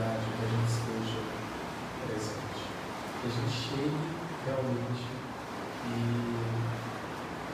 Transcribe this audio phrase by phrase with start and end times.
[0.00, 1.20] atividade que a gente esteja
[2.06, 2.64] presente,
[3.20, 4.00] que a gente chegue
[4.46, 5.04] realmente
[5.84, 5.96] e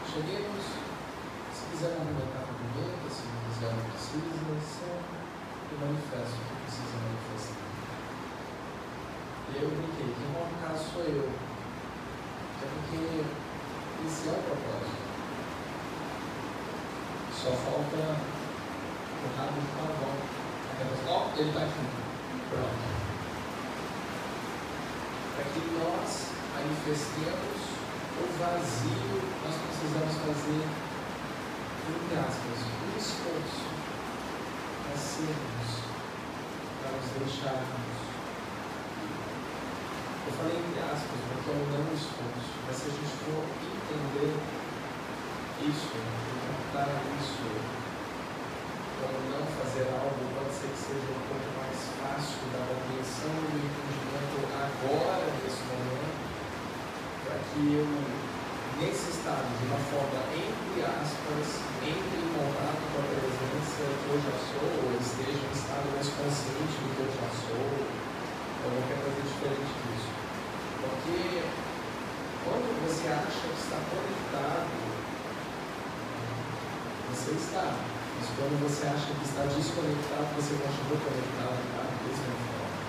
[0.06, 0.64] cheguemos,
[1.50, 4.30] se quiser movimentar, movimenta, se não quiser, não precisa,
[4.62, 5.18] sempre
[5.72, 7.66] eu manifesto o que precisa manifestar.
[9.50, 11.26] E eu brinquei, quem vai caso sou eu.
[11.26, 13.24] É porque
[14.06, 15.06] esse é o propósito.
[17.34, 17.96] Só falta
[19.16, 20.36] o rabo de pavão.
[21.08, 22.05] Ó, ele está aqui.
[22.48, 22.86] Pronto.
[25.34, 27.58] Para que nós manifestemos
[28.16, 30.64] o vazio, nós precisamos fazer,
[31.90, 33.66] entre aspas, um esforço
[34.82, 35.70] para sermos,
[36.80, 37.96] para nos deixarmos.
[40.26, 44.34] Eu falei entre aspas, porque é um não esforço, mas se a gente for entender
[45.66, 45.90] isso,
[46.46, 47.85] captar isso,
[49.00, 53.46] como não fazer algo, pode ser que seja um pouco mais fácil da compreensão e
[53.52, 56.16] do entendimento agora, nesse momento,
[57.24, 57.88] para que eu,
[58.80, 61.46] nesse estado, de uma forma, entre aspas,
[61.84, 66.08] entre em contato com a presença que eu já sou, ou esteja em estado mais
[66.16, 70.10] consciente do que eu já sou, ou qualquer coisa diferente disso.
[70.80, 71.44] Porque
[72.46, 74.70] quando você acha que está conectado,
[77.10, 77.95] você está.
[78.16, 82.80] Mas quando você acha que está desconectado, você continua conectado da mesma forma.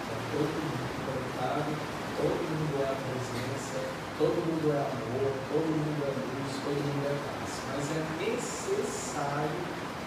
[0.00, 1.68] Está todo mundo conectado,
[2.16, 3.84] todo mundo é a presença,
[4.16, 7.52] todo mundo é amor, todo mundo é luz, todo mundo é paz.
[7.68, 9.60] Mas é necessário,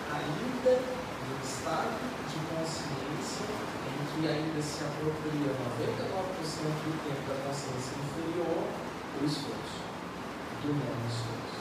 [0.09, 1.93] ainda no estado
[2.25, 3.45] de consciência
[3.85, 9.77] em que ainda se apropria 99% do tempo da consciência inferior, o esforço,
[10.65, 11.52] do não esforço.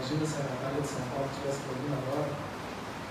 [0.00, 2.32] Imagina se a Natália de São Paulo estivesse ouvindo agora.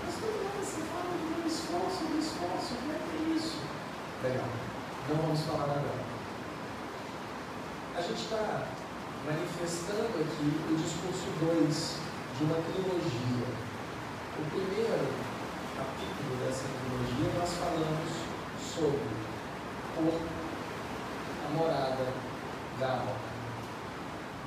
[0.02, 3.62] Mas todo mundo se fala do esforço, do esforço, o que é, é isso?
[4.26, 4.50] Legal.
[5.06, 6.02] Não vamos falar agora.
[7.94, 8.66] A gente está
[9.22, 11.94] manifestando aqui o discurso 2
[12.34, 13.46] de uma trilogia.
[14.34, 15.14] O primeiro
[15.78, 18.10] capítulo dessa trilogia nós falamos
[18.58, 19.14] sobre
[19.94, 20.26] corpo,
[21.46, 22.06] a morada
[22.80, 23.14] da alma.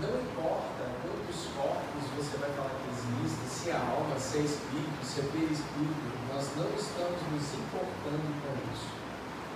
[0.01, 0.72] Não importa
[1.03, 5.23] quantos corpos você vai falar que existe, se é alma, se é espírito, se é
[5.23, 8.89] perispírito, nós não estamos nos importando com isso.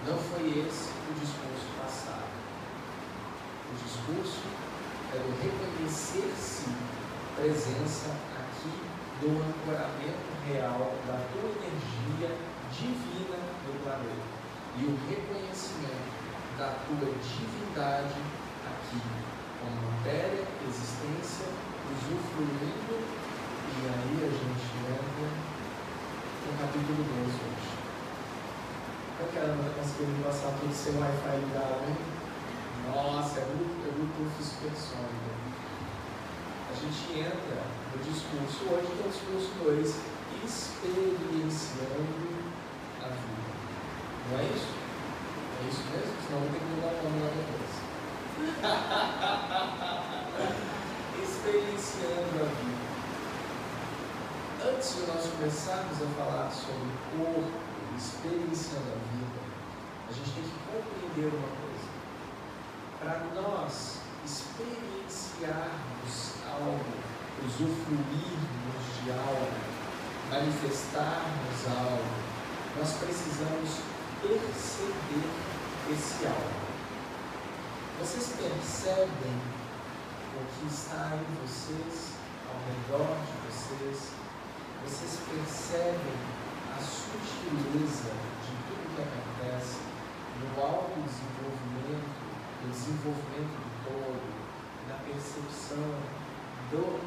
[0.05, 2.27] Não foi esse o discurso passado.
[3.67, 4.43] O discurso
[5.13, 6.67] é do reconhecer-se
[7.35, 8.73] presença aqui
[9.21, 12.35] do ancoramento real da tua energia
[12.71, 14.37] divina no planeta
[14.77, 16.17] e o reconhecimento
[16.57, 18.21] da tua divindade
[18.65, 19.26] aqui
[19.59, 21.47] como matéria, existência,
[21.91, 25.27] usufruindo, e aí a gente entra
[26.45, 27.69] no capítulo 2 hoje.
[29.19, 31.97] Eu quero não conseguir passar tudo sem Wi-Fi ligado, hein?
[32.87, 35.33] Nossa, é muito, é muito supersônico.
[36.69, 42.37] A gente entra no discurso hoje, que é o discurso 2, experienciando
[43.01, 43.51] a vida.
[44.29, 44.71] Não é isso?
[45.57, 46.13] É isso mesmo?
[46.21, 47.66] Senão vou ter que mudar o nome lá depois.
[51.23, 52.85] Experienciando a vida.
[54.69, 57.51] Antes de nós começarmos a falar sobre corpo,
[57.97, 59.39] experienciando a vida,
[60.07, 61.89] a gente tem que compreender uma coisa.
[62.99, 63.73] Para nós
[64.23, 66.13] experienciarmos
[66.45, 66.93] algo,
[67.43, 69.51] usufruirmos de algo,
[70.29, 72.05] manifestarmos algo,
[72.77, 73.81] nós precisamos
[74.21, 75.25] perceber
[75.91, 76.66] esse algo.
[77.99, 79.41] Vocês percebem
[80.37, 82.13] o que está em vocês,
[82.45, 84.11] ao redor de vocês?
[84.85, 86.13] Vocês percebem
[86.69, 88.13] a sutileza
[88.45, 89.79] de tudo que acontece
[90.37, 92.13] no autodesenvolvimento,
[92.61, 94.29] no desenvolvimento do todo,
[94.87, 95.89] na percepção
[96.69, 97.01] do,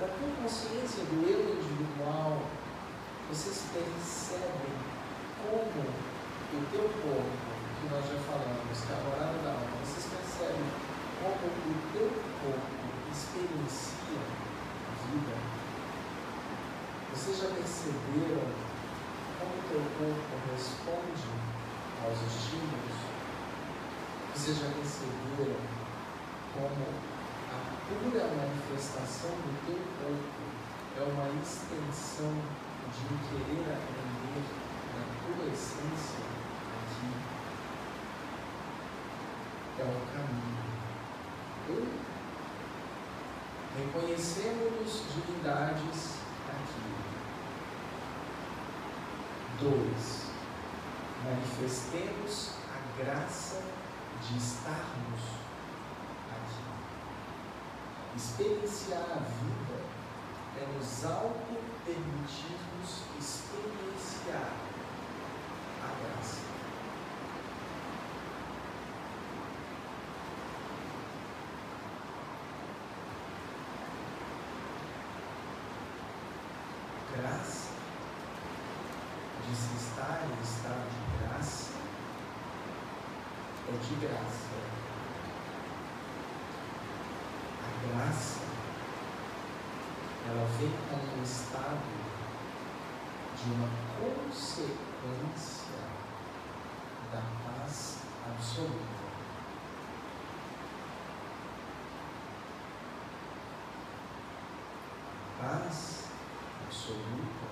[0.00, 2.42] da tua consciência do eu individual?
[3.30, 4.74] Vocês percebem
[5.38, 10.08] como o teu corpo que nós já falamos, que é a morada da alma, vocês
[10.08, 10.64] percebem
[11.20, 12.08] como o teu
[12.40, 14.22] corpo experiencia
[14.86, 15.36] a vida?
[17.12, 18.48] Vocês já perceberam
[19.38, 21.28] como o teu corpo responde
[22.00, 22.96] aos estímulos?
[24.34, 25.60] Vocês já perceberam
[26.56, 26.84] como
[27.52, 27.58] a
[27.88, 30.46] pura manifestação do teu corpo
[30.96, 32.32] é uma extensão
[32.88, 34.44] de um querer aprender
[34.96, 37.36] na tua essência aqui
[39.78, 40.56] é um caminho.
[43.76, 45.98] Reconhecemos divindades
[46.48, 46.90] aqui.
[49.60, 50.30] Dois,
[51.24, 53.62] manifestemos a graça
[54.22, 55.22] de estarmos
[56.30, 56.66] aqui.
[58.16, 59.76] Experienciar a vida
[60.58, 64.52] é nos auto-permitirmos experienciar
[65.82, 66.46] a graça,
[79.48, 81.70] de se estar em estado de graça,
[83.68, 84.50] é de graça.
[87.62, 88.40] A graça,
[90.28, 91.86] ela vem como um estado
[93.36, 93.68] de uma
[94.00, 95.78] consequência
[97.12, 97.98] da paz
[98.28, 98.96] absoluta.
[105.40, 106.08] Paz
[106.64, 107.46] absoluta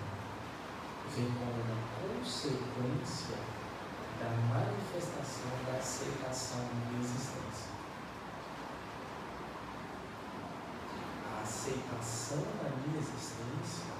[1.15, 3.54] vem como uma consequência
[4.25, 7.73] da manifestação da aceitação da existência.
[11.31, 13.93] A aceitação da minha existência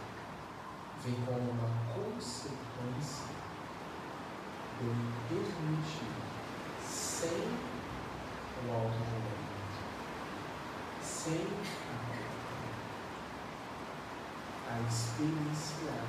[1.05, 3.27] vem como uma consequência
[4.81, 6.15] de eu me permitir
[6.83, 7.59] sem
[8.67, 9.79] o auto-julgamento,
[11.03, 11.47] sem
[11.91, 12.05] a
[14.67, 16.07] a experienciar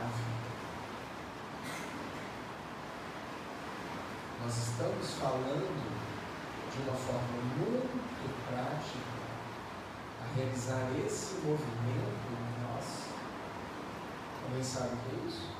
[0.00, 0.46] a vida.
[4.46, 5.74] Nós estamos falando
[6.70, 9.10] de uma forma muito prática
[10.22, 13.08] a realizar esse movimento em nós.
[14.44, 15.50] Alguém sabe o que é isso?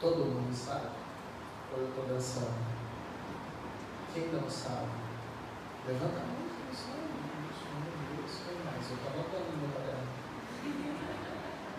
[0.00, 0.88] Todo mundo sabe?
[1.72, 2.66] Ou eu estou dançando?
[4.12, 4.90] Quem não sabe?
[5.86, 6.98] Levanta a mão, quem não sabe
[8.64, 10.08] mais, eu estava anotando no meu caderno.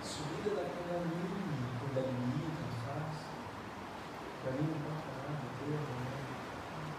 [0.01, 3.39] Subida da Kundalini, Kundalini, tanto faz.
[4.41, 6.07] Para mim não importa nada, termo, né?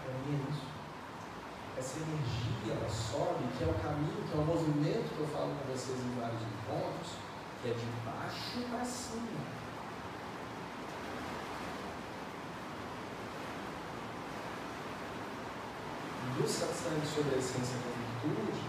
[0.05, 0.61] Para mim é isso.
[1.75, 5.51] Essa energia, ela sobe, que é o caminho, que é o movimento que eu falo
[5.55, 7.11] com vocês em vários encontros,
[7.61, 9.61] que é de baixo para cima.
[16.37, 18.63] do satsang sobre a essência da virtude,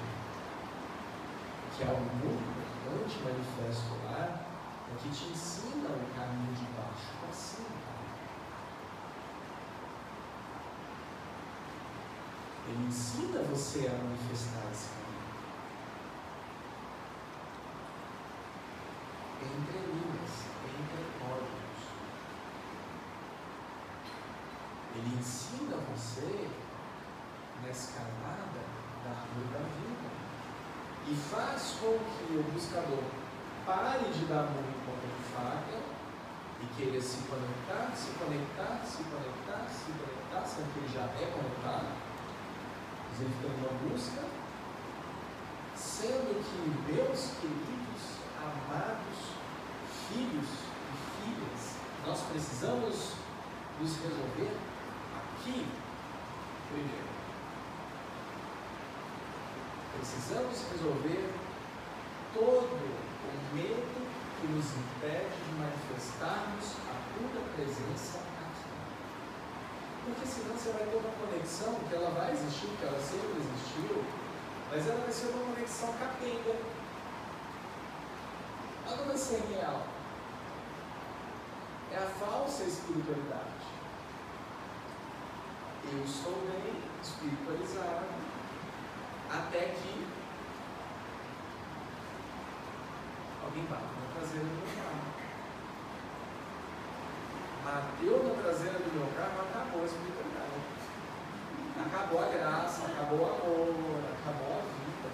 [1.76, 4.43] que é algo muito importante, manifesto lá,
[4.90, 7.92] é que te ensina o caminho de baixo para cima.
[12.69, 15.03] Ele ensina você a manifestar esse caminho.
[19.43, 21.82] Entre linhas, entre códigos.
[24.94, 26.49] Ele ensina você
[27.62, 28.62] na escalada
[29.05, 30.12] da árvore da vida
[31.08, 33.03] e faz com que o buscador
[33.67, 35.79] pare de dar muito ponta de faca
[36.60, 41.27] e queira se conectar, se conectar, se conectar, se conectar, sendo que ele já é
[41.32, 42.12] conectado,
[43.19, 44.23] fica numa busca,
[45.77, 48.03] sendo que meus queridos,
[48.39, 49.19] amados
[50.09, 50.49] filhos
[50.91, 51.77] e filhas,
[52.07, 53.13] nós precisamos
[53.81, 54.57] nos resolver
[55.17, 55.67] aqui
[56.69, 57.13] primeiro.
[59.97, 61.31] Precisamos resolver
[62.35, 68.31] todo o medo que nos impede de manifestarmos a pura presença.
[70.05, 74.05] Porque senão você vai ter uma conexão que ela vai existir, que ela sempre existiu,
[74.71, 76.56] mas ela vai ser uma conexão capenga.
[78.85, 79.87] Não vai ser real.
[81.93, 83.67] É a falsa espiritualidade.
[85.93, 88.06] Eu estou bem espiritualizado,
[89.31, 90.06] até que
[93.44, 95.12] alguém bate na traseira do meu carro.
[97.65, 100.61] Bateu na traseira do meu carro, acabou a espiritualidade.
[101.87, 105.11] Acabou a graça, acabou o amor, acabou a vida.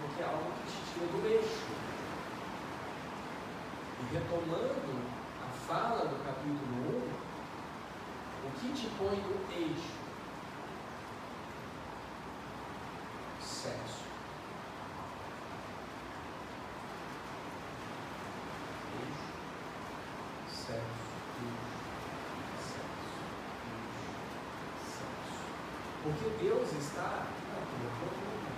[0.00, 1.70] Porque é algo que te tira do eixo.
[4.00, 5.00] E retomando
[5.40, 10.00] a fala do capítulo 1, o que te põe no eixo?
[13.60, 14.04] sexo.
[18.90, 19.28] Beijo,
[20.48, 20.80] sexo,
[21.36, 21.68] beijo,
[22.56, 23.10] sexo,
[23.66, 24.06] beijo,
[24.96, 25.44] sexo.
[26.12, 28.50] Porque Deus está na tua procura.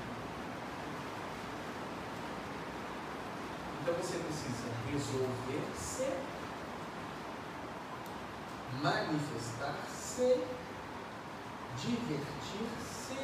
[3.82, 6.08] Então você precisa resolver-se,
[8.82, 10.40] manifestar-se
[11.76, 13.18] divertir-se,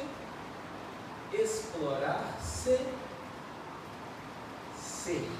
[1.33, 2.79] explorar-se,
[4.75, 5.31] ser,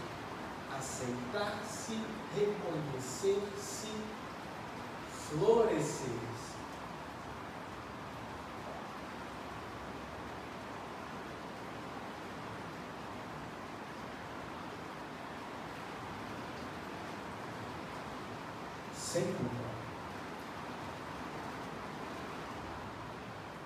[0.77, 1.99] aceitar-se,
[2.35, 3.91] reconhecer-se,
[5.29, 6.28] florescer.
[19.11, 19.69] Sem culpa.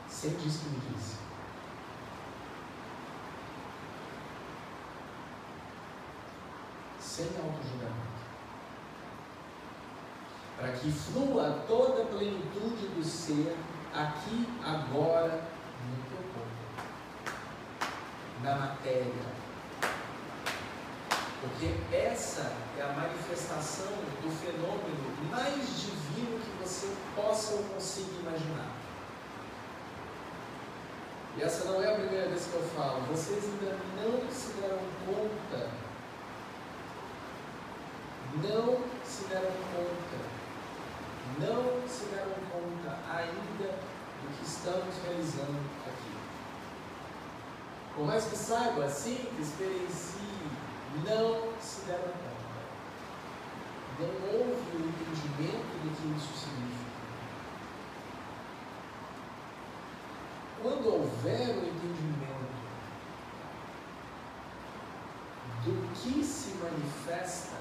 [0.08, 1.18] Sem diz que me disse.
[7.02, 8.24] Sem auto-julgamento.
[10.58, 13.58] Para que flua toda a plenitude do ser
[13.94, 15.44] aqui, agora,
[15.90, 16.54] no teu corpo.
[18.42, 19.26] Na matéria,
[21.44, 28.72] porque essa é a manifestação do fenômeno mais divino que você possa ou consiga imaginar.
[31.36, 33.02] E essa não é a primeira vez que eu falo.
[33.12, 35.70] Vocês ainda não se deram conta.
[38.36, 40.34] Não se deram conta.
[41.40, 43.74] Não se deram conta ainda
[44.22, 46.14] do que estamos realizando aqui.
[47.96, 50.33] Por mais que saiba, que experiencie
[51.02, 52.44] não se deram conta.
[54.00, 56.94] Não houve o entendimento do que isso significa.
[60.62, 62.54] Quando houver o entendimento
[65.66, 67.58] do que se manifesta,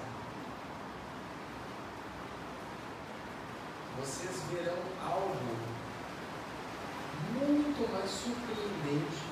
[3.98, 5.72] vocês verão algo
[7.34, 9.31] muito mais surpreendente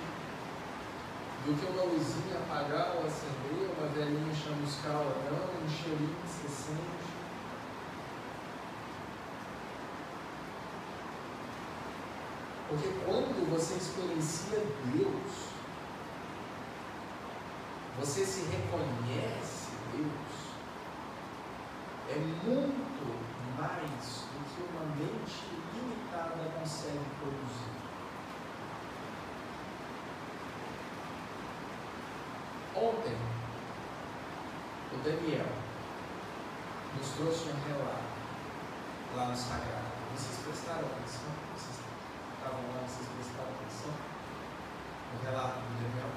[1.45, 6.17] do que uma luzinha apagar ou acender, uma velhinha chamuscar ou não, um cheirinho
[6.49, 7.11] sente.
[12.69, 14.59] Porque quando você experiencia
[14.95, 15.51] Deus,
[17.99, 20.31] você se reconhece Deus,
[22.09, 22.81] é muito
[23.59, 27.90] mais do que uma mente limitada consegue produzir.
[32.81, 33.13] Ontem,
[34.91, 35.53] o Daniel
[36.97, 38.09] nos trouxe um relato
[39.15, 39.85] lá no Sagrado.
[40.17, 41.29] Vocês prestaram atenção?
[41.53, 43.93] Vocês estavam lá, vocês prestaram atenção?
[45.13, 46.09] No relato do Daniel.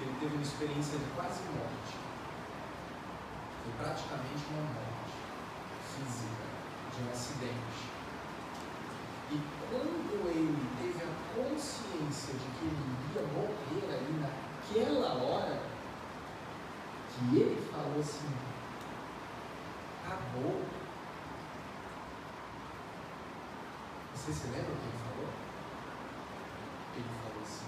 [0.00, 1.94] Ele teve uma experiência de quase morte.
[3.62, 5.14] Foi praticamente uma morte
[5.94, 6.42] física,
[6.90, 7.86] de um acidente.
[9.30, 15.60] E quando ele teve a consciência de que ele ia morrer ali na naquela hora
[17.10, 18.28] que ele falou assim:
[20.04, 20.64] acabou.
[24.14, 25.28] Você se lembra o que ele falou?
[26.96, 27.66] Ele falou assim: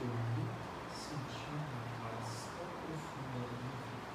[0.00, 0.48] eu me
[0.92, 4.08] senti uma paz tão profunda na minha vida.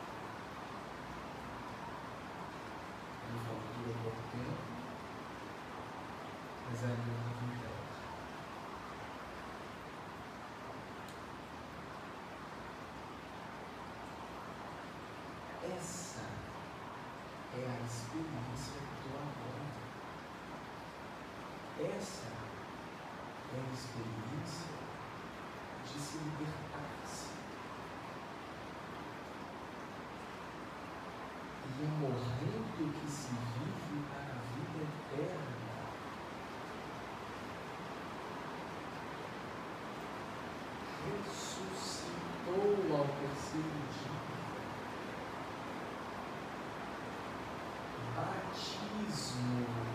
[3.30, 4.62] Ele falou que durou pouco tempo,
[6.70, 7.58] mas ainda não vi
[15.75, 16.22] Essa
[17.54, 19.58] é a experiência do amor.
[21.98, 22.27] Essa
[23.56, 24.70] é a experiência
[25.84, 27.30] de se libertar-se.
[31.66, 34.80] E é morrendo que se vive para a vida
[35.16, 35.58] eterna.
[41.25, 44.18] Ressuscitou ao terceiro dia.
[48.18, 49.88] batismo.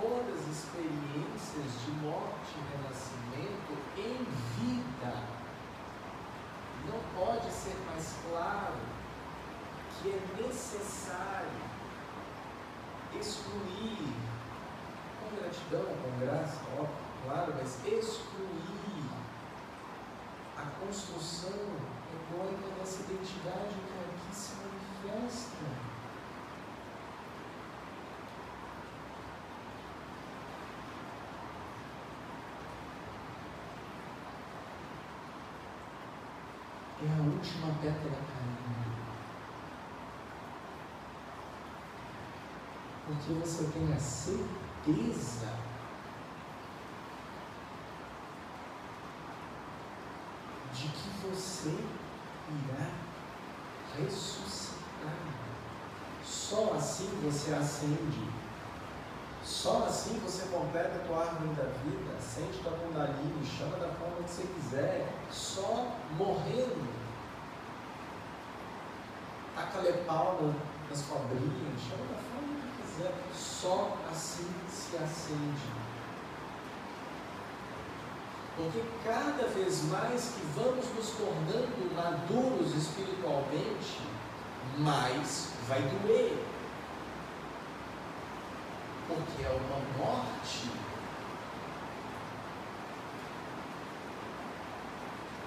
[0.00, 4.24] Todas as experiências de morte e renascimento em
[4.54, 5.24] vida.
[6.86, 8.78] Não pode ser mais claro
[10.00, 11.68] que é necessário
[13.18, 14.14] excluir,
[15.20, 19.04] com gratidão, com graça, óbvio, claro, mas excluir
[20.56, 21.50] a construção
[22.14, 25.87] egóica dessa identidade que aqui se manifesta.
[37.08, 38.68] É a última pétala caindo.
[43.06, 45.48] Porque você tem a certeza
[50.74, 51.78] de que você
[52.50, 52.90] irá
[53.96, 54.76] ressuscitar
[56.22, 58.28] Só assim você acende.
[59.42, 64.22] Só assim você completa a tua árvore da vida, sente tua kundalini, chama da forma
[64.22, 66.97] que você quiser, só morrendo.
[69.78, 70.54] Taca-lhe pau
[70.90, 75.78] nas cobrinhas, chama da forma que quiser, só assim se acende.
[78.56, 84.00] Porque cada vez mais que vamos nos tornando maduros espiritualmente,
[84.78, 86.44] mais vai doer.
[89.06, 90.87] Porque é uma morte.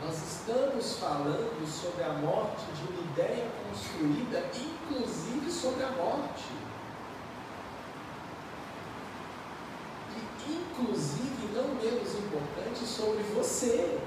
[0.04, 6.46] Nós estamos falando sobre a morte de uma ideia construída, inclusive sobre a morte.
[10.18, 14.00] E, inclusive, não menos importante, sobre você.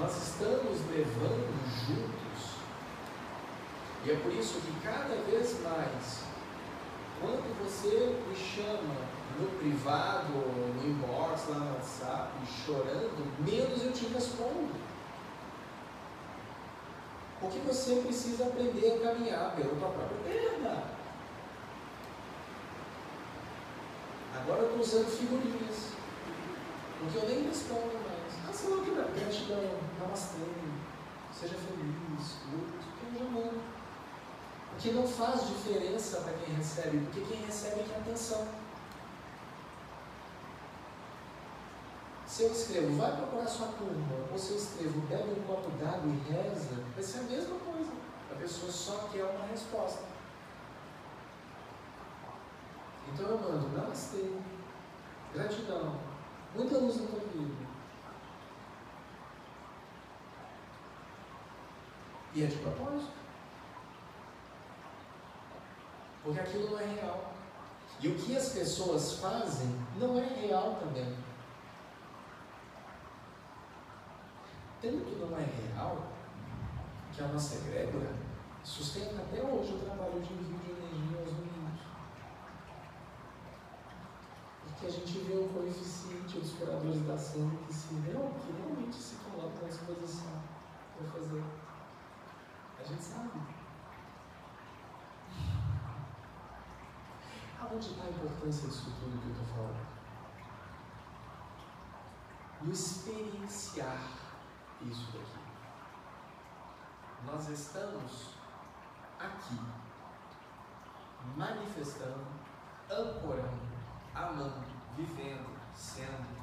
[0.00, 1.52] nós estamos levando
[1.86, 2.56] juntos.
[4.04, 6.24] E é por isso que cada vez mais,
[7.20, 8.94] quando você me chama
[9.38, 12.32] no privado, no inbox, lá no WhatsApp,
[12.64, 14.80] chorando, menos eu te respondo.
[17.40, 20.84] Porque você precisa aprender a caminhar pela tua própria perna.
[24.36, 25.90] Agora eu estou usando figurinhas.
[26.98, 28.48] Porque eu nem respondo mais.
[28.48, 30.36] Ah, sei lá que gratidão, namastê,
[31.32, 33.79] seja feliz, que eu já mando.
[34.70, 38.46] Porque não faz diferença para quem recebe, porque quem recebe quer atenção.
[42.26, 46.06] Se eu escrevo, vai procurar sua turma, ou se eu escrevo, bebe um copo d'água
[46.06, 47.90] e reza, vai ser a mesma coisa.
[48.30, 50.04] A pessoa só quer uma resposta.
[53.12, 54.30] Então eu mando namastê,
[55.34, 55.98] gratidão,
[56.54, 57.68] muita luz na tua vida.
[62.32, 63.19] E é de propósito.
[66.22, 67.32] Porque aquilo não é real.
[68.00, 71.16] E o que as pessoas fazem não é real também.
[74.80, 76.06] Tanto não é real
[77.12, 78.14] que a nossa egrégora
[78.64, 81.80] sustenta até hoje o trabalho de envio de energia aos domingos.
[84.64, 89.16] Porque a gente vê o coeficiente dos curadores da ação que, se, que realmente se
[89.16, 90.42] colocam à disposição
[90.96, 91.44] para fazer.
[92.78, 93.59] A gente sabe.
[97.70, 99.86] Aonde está a importância disso tudo que eu estou falando?
[102.62, 104.08] No experienciar
[104.82, 105.38] isso daqui.
[107.24, 108.34] Nós estamos
[109.20, 109.60] aqui,
[111.36, 112.26] manifestando,
[112.90, 113.70] ancorando,
[114.16, 116.40] amando, vivendo, sendo.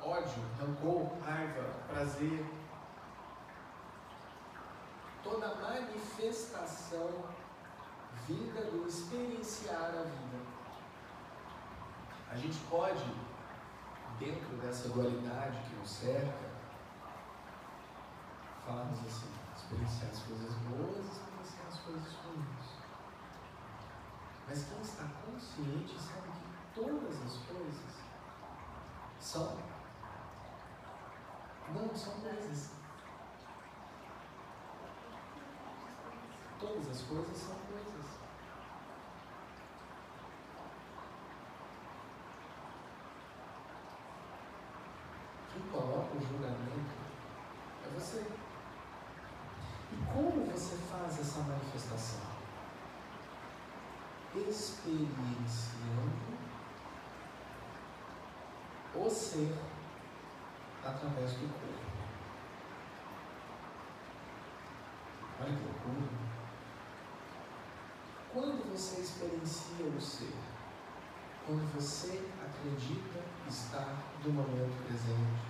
[0.00, 2.46] Ódio, rancor, raiva, prazer.
[5.22, 7.41] Toda manifestação
[8.26, 10.42] vinda do experienciar a vida.
[12.30, 13.04] A gente pode,
[14.18, 16.50] dentro dessa dualidade que nos cerca,
[18.64, 22.82] falarmos assim, experienciar as coisas boas e experienciar as coisas ruins.
[24.48, 28.02] Mas quem está consciente sabe que todas as coisas
[29.18, 29.56] são.
[31.74, 32.72] Não, são coisas.
[36.60, 38.06] Todas as coisas são coisas.
[45.52, 46.92] Quem coloca o julgamento
[47.86, 48.26] é você.
[49.92, 51.40] E como você faz essa
[51.72, 52.32] manifestação?
[54.34, 55.12] experienciando
[58.94, 59.58] o ser
[60.82, 61.92] através do corpo.
[65.38, 66.22] Olha que loucura.
[68.32, 70.34] Quando você experiencia o ser,
[71.46, 75.42] quando você acredita estar no momento presente,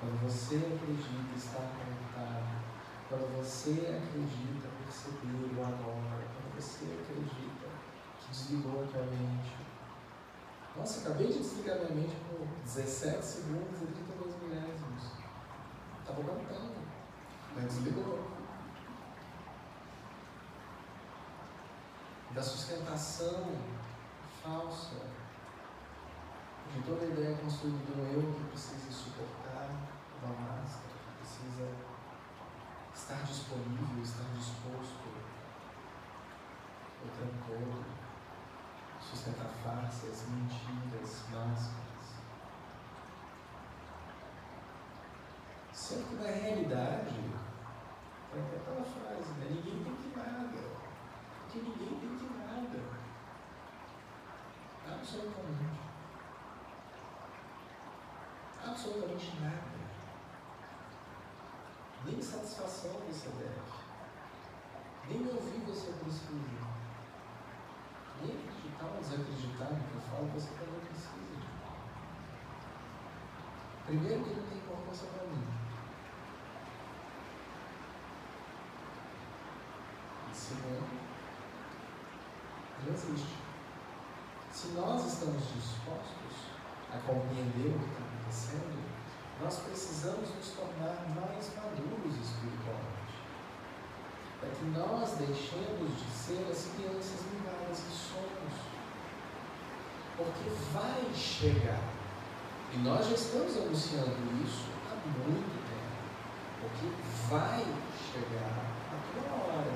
[0.00, 2.60] quando você acredita estar conectado,
[3.10, 7.50] quando você acredita perceber o agora, quando você acredita
[8.30, 9.56] desligou a tua mente.
[10.76, 15.02] Nossa, acabei de desligar minha mente por 17 segundos e 32 milésimos.
[15.98, 16.76] Estava contando,
[17.56, 18.30] mas desligou.
[22.30, 23.56] Da sustentação
[24.40, 25.10] falsa
[26.72, 29.68] de toda a ideia construída do eu que precisa suportar
[30.22, 31.89] uma máscara, que precisa
[33.00, 35.08] estar disponível, estar disposto
[37.02, 38.00] o tempo todo
[39.00, 41.80] sustentar farsas, mentiras, máscaras.
[45.72, 47.30] Sendo que na realidade,
[48.34, 49.46] é aquela frase, né?
[49.48, 50.58] ninguém tem que nada.
[51.40, 52.80] Porque ninguém tem que nada.
[54.86, 55.80] Absolutamente.
[58.62, 59.79] Absolutamente nada.
[62.04, 63.60] Nem satisfação você deve.
[65.08, 66.70] Nem ouvir você precisa.
[68.22, 71.20] Nem acreditar ou desacreditar no que eu falo, você também precisa.
[73.86, 75.44] Primeiro que não tem importância para mim.
[80.30, 81.00] E segundo,
[82.86, 83.36] não existe.
[84.52, 86.50] Se nós estamos dispostos
[86.92, 88.99] a compreender o que está acontecendo,
[89.42, 93.16] nós precisamos nos tornar mais maduros espiritualmente.
[94.38, 98.52] Para que nós deixemos de ser as crianças mimadas que somos.
[100.16, 101.80] Porque vai chegar.
[102.72, 104.94] E nós já estamos anunciando isso há
[105.26, 106.00] muito tempo.
[106.60, 106.86] Porque
[107.30, 107.64] vai
[108.12, 109.72] chegar a tua hora.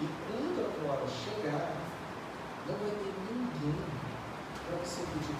[0.00, 1.72] E quando a tua hora chegar,
[2.66, 3.74] não vai ter ninguém
[4.66, 5.34] para você pedir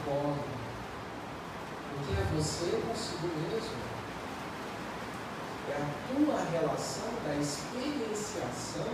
[1.96, 3.96] porque é você consigo mesmo.
[5.68, 8.92] É a tua relação da experienciação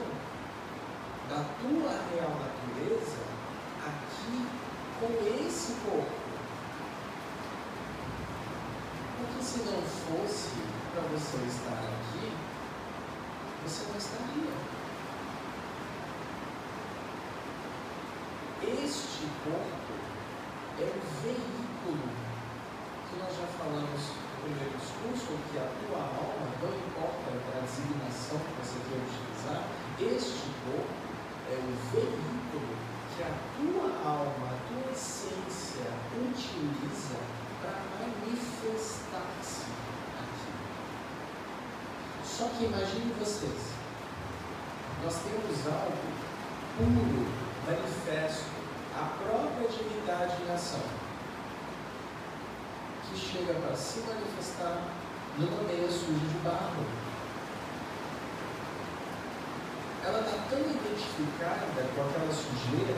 [1.29, 3.19] da tua real natureza
[3.87, 4.47] aqui
[5.01, 6.23] com esse corpo.
[9.19, 10.51] Porque se não fosse
[10.93, 12.33] para você estar aqui,
[13.65, 14.53] você não estaria.
[18.63, 19.93] Este corpo
[20.79, 22.32] é o veículo
[23.13, 28.41] que nós já falamos no primeiro discurso, que a tua alma, não importa a designação
[28.41, 29.69] que você quer utilizar,
[30.01, 30.97] este corpo
[31.53, 32.73] é o veículo
[33.13, 35.85] que a tua alma, a tua essência
[36.17, 37.21] utiliza
[37.61, 39.69] para manifestar-se
[40.17, 40.53] aqui.
[42.25, 43.77] Só que imagine vocês,
[45.05, 46.09] nós temos algo
[46.79, 47.27] puro,
[47.67, 48.51] manifesto,
[48.97, 51.12] a própria divindade em ação
[53.03, 54.83] que chega para se manifestar
[55.39, 56.85] numa meia suja de barro.
[60.05, 62.95] Ela está tão identificada com aquela sujeira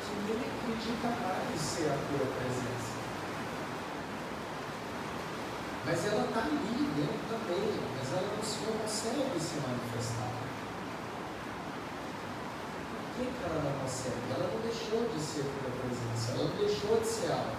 [0.00, 2.98] que ninguém acredita mais ser a tua presença.
[5.84, 8.36] Mas ela está ali dentro também, mas ela não
[8.82, 10.47] consegue se manifestar
[13.26, 17.56] que ela não deixou de ser pela presença, ela não deixou de ser algo,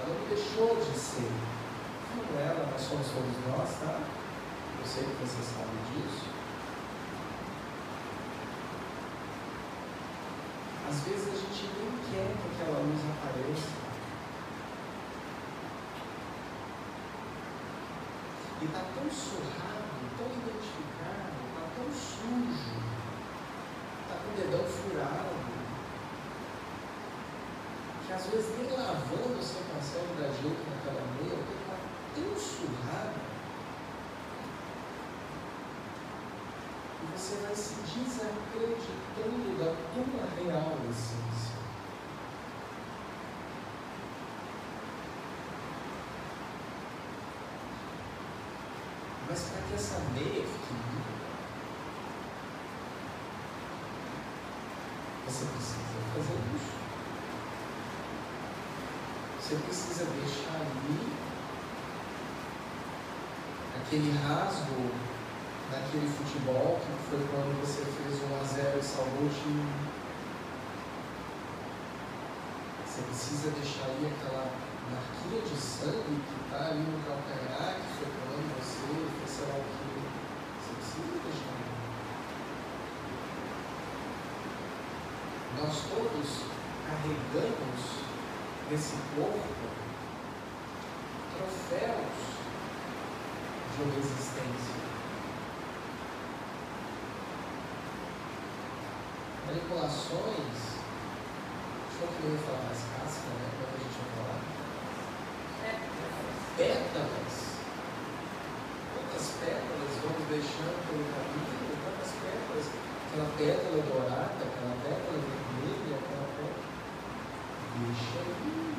[0.00, 1.32] ela não deixou de ser.
[2.16, 4.00] Não ela, nós somos todos nós, tá?
[4.78, 6.26] Eu sei que vocês sabem disso.
[10.88, 13.84] Às vezes a gente nem quer que aquela luz apareça.
[18.62, 22.93] E está tão surrado, tão identificado, está tão sujo
[24.24, 25.34] com o dedão furado,
[28.06, 31.76] que às vezes nem lavando você consegue dar jeito naquela meia, porque está
[32.14, 33.18] tão surrado,
[37.02, 41.54] e você vai se desacreditando da tua real essência.
[49.28, 51.23] Mas para que essa meia fique limpa,
[55.26, 56.74] Você precisa fazer isso.
[59.40, 61.12] Você precisa deixar ali
[63.76, 64.90] aquele rasgo
[65.70, 69.94] naquele futebol que foi quando você fez um a 0 e salvou o time.
[72.86, 74.50] Você precisa deixar ali aquela
[74.90, 78.80] marquinha de sangue que está ali no calcanhar, que foi quando você
[79.18, 79.94] fez sei lá o que.
[80.60, 81.83] Você precisa deixar ali.
[85.60, 86.40] Nós todos
[86.86, 88.04] carregamos
[88.70, 89.74] nesse corpo
[91.36, 92.34] troféus
[93.76, 94.74] de uma existência.
[99.46, 100.58] Manipulações,
[101.90, 103.46] deixa eu ver falar mais casca, né?
[103.58, 104.40] Quando a gente vai falar.
[106.56, 107.36] Pétalas.
[108.94, 111.74] Quantas pétalas vamos deixando pelo caminho?
[111.82, 112.93] Quantas pétalas?
[113.14, 116.64] Aquela pétala dourada, aquela pétala vermelha, aquela pétala.
[117.78, 118.74] Deixa aí.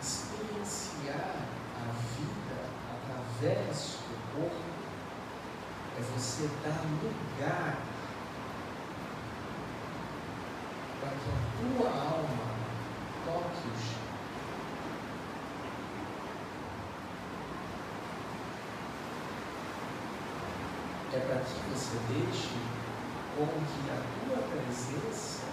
[0.00, 1.36] Experienciar
[1.76, 2.58] a vida
[2.94, 4.70] através do corpo
[5.98, 7.76] é você dar lugar
[11.60, 12.50] tua alma
[13.26, 14.09] toque o
[21.12, 22.54] É para que você deixe
[23.36, 25.44] com que a tua presença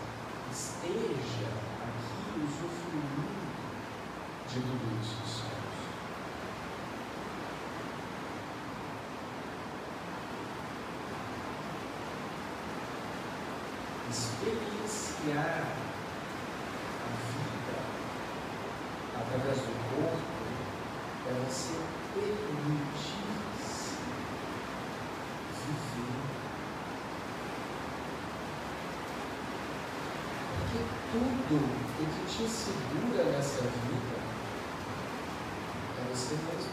[0.52, 1.50] esteja
[1.82, 3.38] aqui usufruindo
[4.48, 5.58] de tudo isso, Senhor.
[14.10, 15.64] experienciar
[17.04, 17.78] a vida
[19.16, 20.38] através do corpo
[21.28, 21.76] é você
[22.14, 23.18] permitir-se
[25.68, 26.18] viver.
[30.60, 34.18] Porque tudo o que te segura nessa vida
[35.98, 36.72] é você mesmo.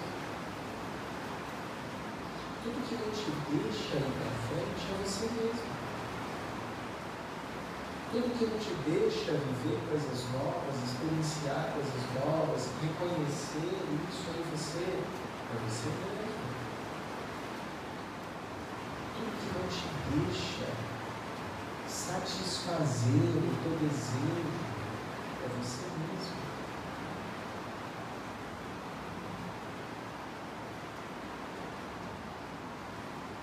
[2.65, 5.75] Tudo que não te deixa ir para frente é você mesmo.
[8.11, 13.75] Tudo que não te deixa viver coisas novas, experienciar coisas novas, reconhecer
[14.11, 14.99] isso em você,
[15.51, 16.45] é você mesmo.
[19.15, 20.94] Tudo que não te deixa
[22.15, 24.47] satisfazer o teu desejo,
[25.43, 26.37] é você mesmo.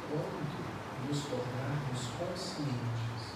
[0.09, 3.35] Quando nos tornarmos conscientes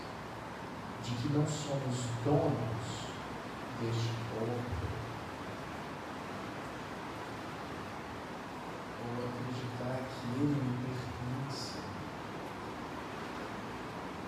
[1.04, 2.88] de que não somos donos
[3.82, 4.86] deste corpo,
[9.04, 11.78] ou acreditar que ele me pertence,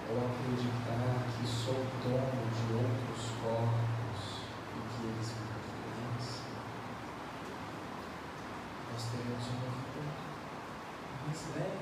[0.10, 1.48] ou acreditar que
[2.08, 4.22] dono de outros corpos
[4.72, 6.48] e que eles me pertencem,
[8.92, 10.04] nós teremos uma vida
[11.26, 11.80] mais leve,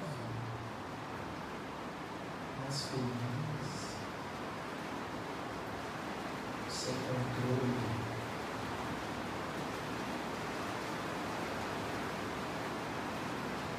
[2.60, 3.96] mais feliz
[6.70, 7.96] sem controle.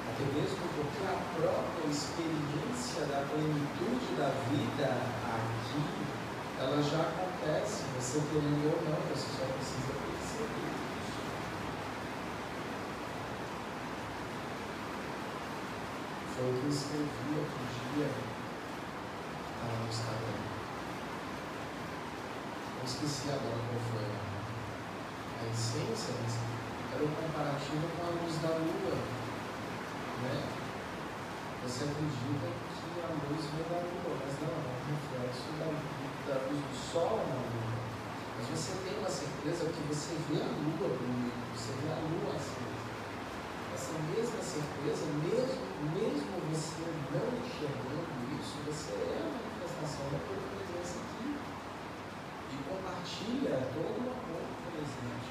[0.09, 5.26] Até mesmo porque a própria experiência da plenitude da vida
[6.59, 10.77] ela já acontece, você querendo ou não, você só precisa perceber.
[16.35, 17.61] Foi o que eu escrevi outro
[17.95, 18.09] dia
[19.67, 20.47] no Instagram
[22.87, 26.39] esqueci agora qual foi a essência, mas
[26.95, 28.95] era o comparativo com a luz da lua.
[30.23, 30.47] Né?
[31.67, 36.35] Você acredita que a luz vem da lua, mas não, é um reflexo da, da
[36.51, 37.23] luz do sol.
[38.37, 42.35] Mas você tem uma certeza que você vê a lua bonita, você vê a lua
[42.35, 42.77] acesa.
[43.73, 45.63] Essa mesma certeza, mesmo,
[45.95, 46.85] mesmo você
[47.15, 51.39] não enxergando isso, você é a manifestação da tua presença aqui
[52.51, 55.31] e compartilha todo o amor presente.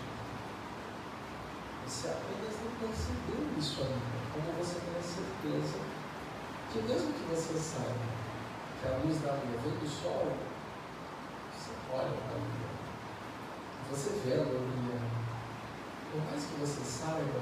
[1.85, 5.77] Você apenas não percebeu isso ainda, como você tem a certeza
[6.71, 8.15] que mesmo que você saiba
[8.81, 10.33] que a luz da lua vem do sol,
[11.95, 12.25] olha
[13.89, 15.15] você vê a brilhando.
[16.11, 17.39] Por mais que você saiba,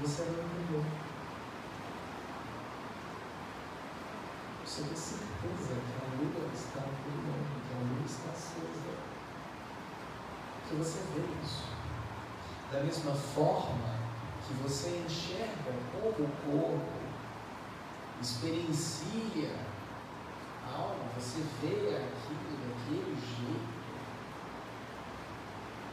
[0.00, 0.84] você não entendeu.
[4.64, 8.94] Você tem certeza que a lua está brilhando, que a lua está acesa.
[10.68, 11.64] Que você vê isso.
[12.72, 13.94] Da mesma forma
[14.46, 17.04] que você enxerga como o corpo
[18.20, 19.73] experiencia
[21.14, 23.74] você vê aquilo daquele jeito.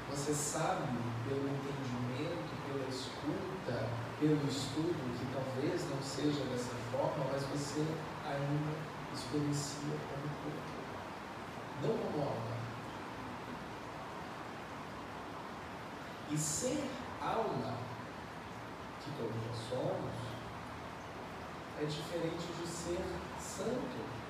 [0.10, 3.88] Você sabe pelo entendimento, pela escuta,
[4.20, 7.86] pelo estudo, que talvez não seja dessa forma, mas você
[8.26, 8.76] ainda
[9.14, 10.82] experiencia como corpo,
[11.82, 12.52] não como alma.
[16.32, 16.90] E ser
[17.22, 17.78] alma,
[19.04, 20.14] que todos nós somos,
[21.80, 23.04] é diferente de ser
[23.40, 24.21] santo.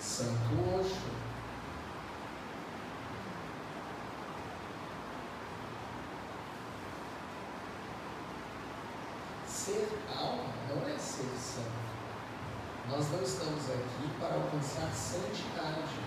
[0.00, 1.20] Santo Oxo.
[9.70, 11.80] ser alma não é ser santo.
[12.88, 16.00] Nós não estamos aqui para alcançar santidade.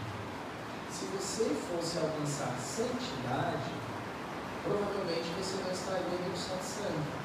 [0.90, 3.72] Se você fosse alcançar santidade,
[4.64, 7.23] provavelmente você não estaria no satsang.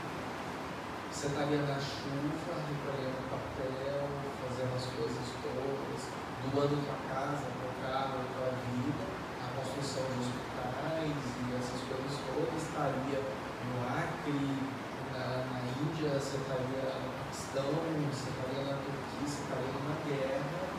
[1.19, 4.07] Você estaria na chuva, recolhendo papel,
[4.39, 6.03] fazendo as coisas todas,
[6.47, 9.03] doando para casa, teu carro, tua vida,
[9.43, 14.63] a construção de hospitais e essas coisas todas, estaria no Acre,
[15.11, 20.71] na, na Índia, você estaria no Paquistão, você estaria na Turquia, você estaria numa guerra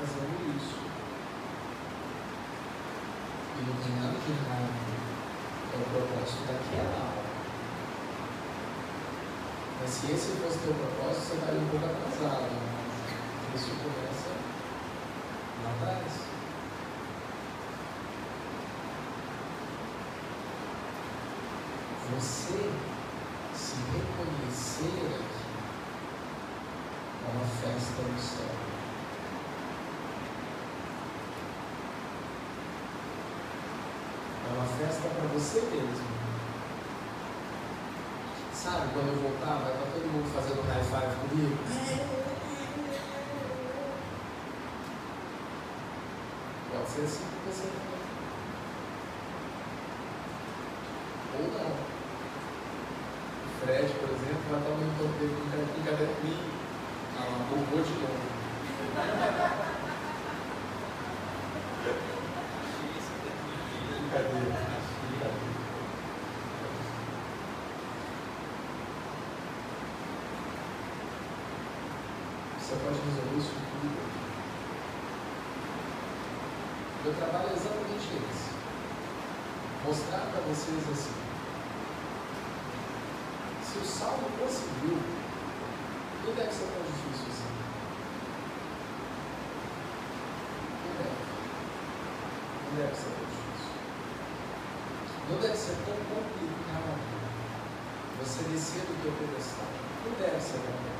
[0.00, 0.80] fazendo isso.
[3.52, 4.64] E não tem nada de errado.
[4.64, 4.96] Né?
[5.68, 7.17] É o propósito daquela aula.
[9.80, 12.42] Mas se esse fosse teu propósito, você estaria um pouco atrasado.
[12.42, 12.78] Né?
[13.54, 14.30] Isso começa
[15.64, 16.12] lá atrás.
[22.16, 22.70] Você
[23.54, 25.48] se reconhecer aqui
[27.24, 28.48] é uma festa no céu.
[34.48, 36.07] É uma festa para você mesmo.
[38.68, 41.56] Sabe, quando eu voltar, vai estar todo mundo fazendo high five comigo.
[46.70, 47.68] Pode ser assim com você.
[51.32, 51.70] Ou não.
[53.40, 56.52] O Fred, por exemplo, vai estar encontro dele com caderninho.
[57.16, 58.20] Ah, uma boa de novo.
[63.88, 64.68] Brincadeira.
[72.68, 73.96] Você pode resolver isso tudo.
[77.02, 78.50] Meu trabalho é exatamente esse.
[79.86, 81.16] Mostrar para vocês assim.
[83.64, 85.00] Se o salmo conseguiu,
[86.26, 87.48] não deve ser tão difícil assim.
[90.84, 91.16] Não deve.
[92.68, 93.28] Não deve ser tão.
[95.30, 97.00] Não deve ser tão complicado
[98.20, 99.64] você descer do teu pedestal.
[100.04, 100.97] Não deve ser tão complicado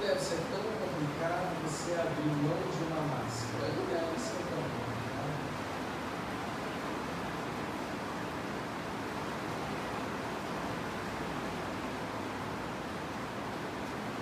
[0.00, 3.68] deve ser tão complicado você abrir mão de uma máscara.
[3.76, 5.34] Não deve ser tão complicado.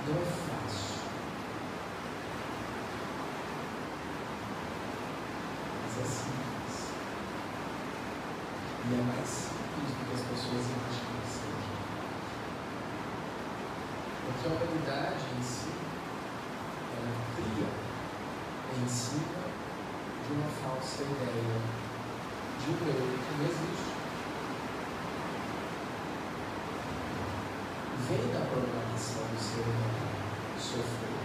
[0.09, 0.99] Não é fácil.
[5.85, 6.77] Mas é simples.
[8.85, 11.09] E é mais simples do que as pessoas imaginam.
[14.29, 15.73] Porque a humanidade em si,
[16.95, 17.69] ela cria
[18.77, 19.43] em cima
[20.27, 20.33] de
[20.89, 21.61] falsa ideia
[22.59, 23.93] de um eu que não existe.
[28.09, 30.09] Vem da programação do ser humano
[30.59, 31.19] sofrer.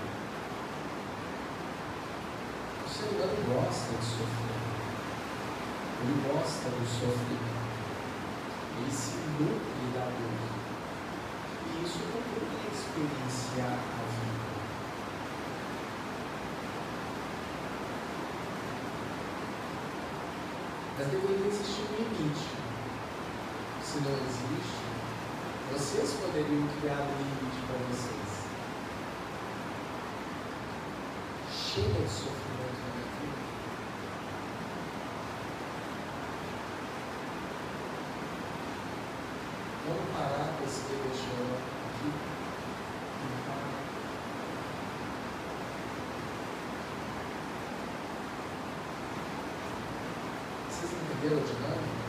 [2.86, 4.64] O ser humano gosta de sofrer.
[6.02, 7.64] Ele gosta do sofrimento.
[8.80, 10.54] Ele se nutre da dor
[11.84, 14.54] isso também é experienciar a vida.
[20.96, 22.50] Mas deveria existir um limite.
[23.84, 24.84] Se não existe,
[25.72, 28.44] vocês poderiam criar um limite para vocês.
[31.52, 33.44] Chega de sofrimento na vida.
[39.88, 41.63] Vamos parar com esse telefone.
[51.24, 52.04] Vocês entenderam a dinâmica?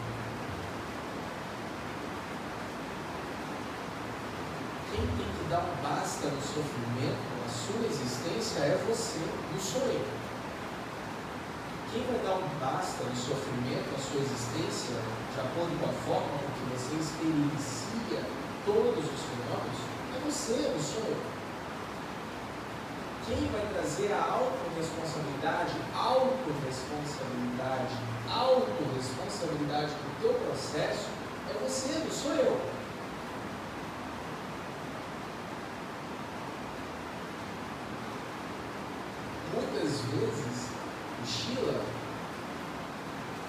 [4.90, 9.20] Quem tem que dar um basta no sofrimento, na sua existência, é você,
[9.52, 10.04] não sou eu.
[11.92, 14.96] Quem vai dar um basta no sofrimento, na sua existência,
[15.32, 18.26] de acordo com a forma com que você experiencia
[18.66, 19.78] todos os fenômenos,
[20.10, 21.22] é você, não sou eu.
[23.26, 27.96] Quem vai trazer a autorresponsabilidade, autorresponsabilidade,
[28.30, 31.08] autorresponsabilidade do teu processo
[31.50, 32.60] é você, não sou eu.
[39.54, 40.68] Muitas vezes,
[41.22, 41.84] o Sheila,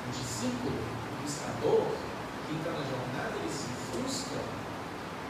[0.05, 1.87] o discípulo, o buscador,
[2.47, 4.39] que entra na jornada, ele se frustra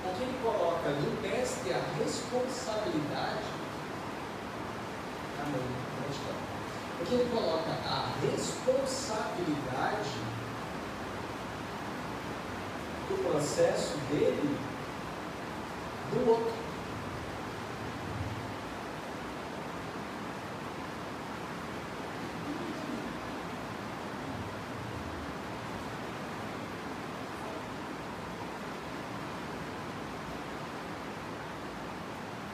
[0.06, 3.43] porque ele coloca no mestre a responsabilidade
[5.38, 6.55] na mão,
[6.98, 10.10] porque ele coloca a responsabilidade
[13.10, 14.58] do processo dele
[16.14, 16.66] no outro.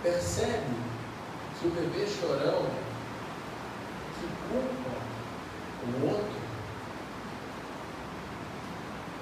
[0.04, 0.76] percebe
[1.60, 2.66] que o bebê chorão
[4.20, 4.98] que culpa
[5.84, 6.42] o outro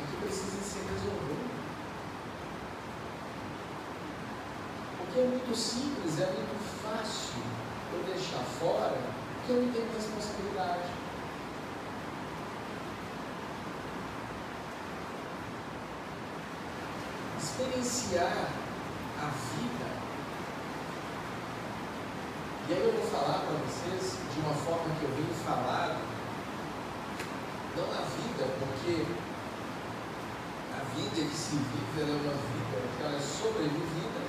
[0.02, 1.50] é que precisa ser resolvido.
[4.98, 7.42] Porque é muito simples, é muito fácil
[7.94, 8.98] eu deixar fora
[9.46, 11.00] que eu não tenho responsabilidade.
[17.60, 18.48] Experienciar
[19.20, 19.88] a vida.
[22.70, 26.00] E aí eu vou falar para vocês de uma forma que eu venho falado,
[27.76, 29.04] não a vida, porque
[30.72, 34.22] a vida que se vive ela é uma vida que ela é sobrevivida,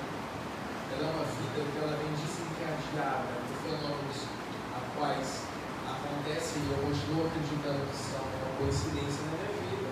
[0.90, 4.26] ela é uma vida que ela vem desencadeada por fenômenos
[4.74, 5.46] a quais
[5.86, 9.90] acontecem e eu continuo acreditando que são uma coincidência na minha vida.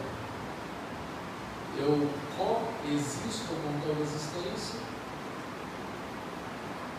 [1.79, 2.11] Eu
[2.83, 4.81] coexisto com toda existência.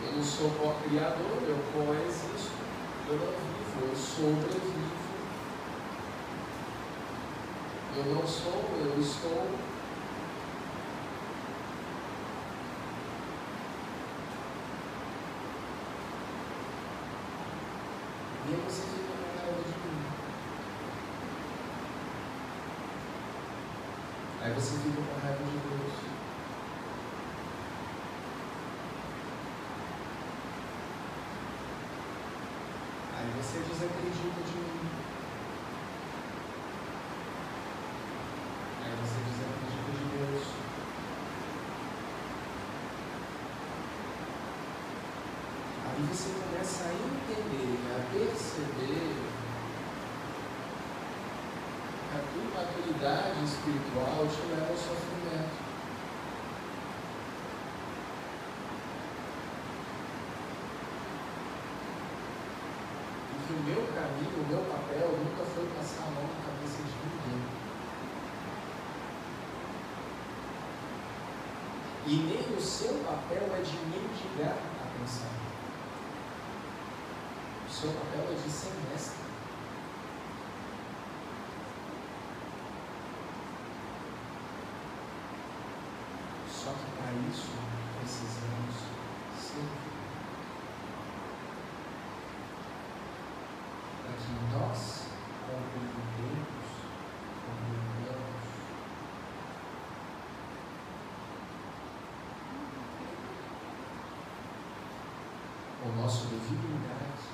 [0.02, 2.60] Eu não sou co-criador, eu coexisto.
[3.08, 5.00] Eu não vivo, eu sobrevivo.
[7.96, 9.48] Eu não sou, eu estou.
[18.48, 19.12] E você fica
[19.46, 20.20] com de mim.
[24.42, 25.92] Aí você fica com raiva de Deus.
[33.16, 34.90] Aí você desacredita de mim.
[38.84, 40.46] Aí você desacredita de Deus.
[45.86, 49.30] Aí você começa a entender, a perceber
[52.12, 55.70] a tua maturidade espiritual te leva ao sofrimento.
[63.32, 66.82] E que o meu caminho, o meu papel nunca foi passar a mão na cabeça
[66.84, 67.42] de ninguém.
[72.06, 74.56] E nem o seu papel é de mendigar
[75.00, 75.30] atenção.
[77.66, 79.18] O seu papel é de ser mestre.
[86.48, 87.50] Só que para isso
[87.98, 88.74] precisamos
[89.36, 89.90] servir.
[94.02, 95.06] Para que nós
[95.46, 96.66] compreendemos,
[97.46, 97.90] compreendamos
[105.90, 107.28] o nosso devido lugar aqui.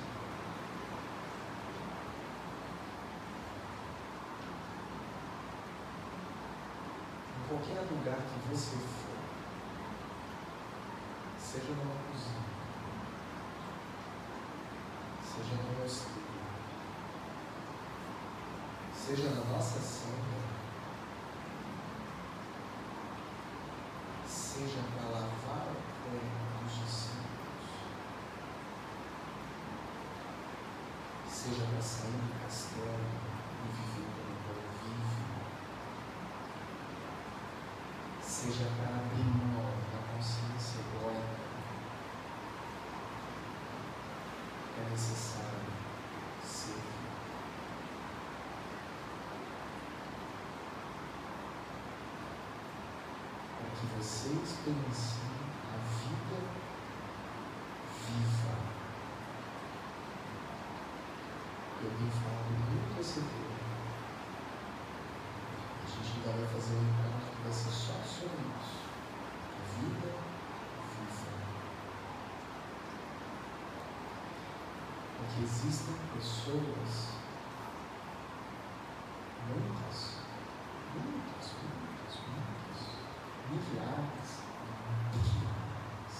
[7.37, 9.17] Em qualquer lugar que você for,
[11.39, 12.45] seja numa cozinha,
[15.23, 16.21] seja no mosteiro,
[18.95, 20.37] seja na nossa senda,
[24.27, 26.19] seja para lavar o pé
[26.63, 27.27] dos discípulos,
[31.47, 33.07] seja para sair do castelo
[33.63, 35.23] e viver como o povo vive,
[38.21, 41.39] seja para abrir mão da consciência egóica,
[44.77, 45.47] é necessário.
[53.57, 56.39] Para que você experiencie a vida
[58.05, 58.55] viva.
[61.79, 63.03] Eu tenho A
[65.87, 68.77] gente ainda vai fazer um encontro que vai ser só sobre isso.
[69.79, 70.11] Vida
[70.97, 71.31] viva.
[75.17, 77.13] Porque existem pessoas,
[79.47, 79.97] muitas,
[80.93, 82.79] muitas, muitas, muitas,
[83.51, 84.29] milhares,
[85.11, 86.17] trilhares.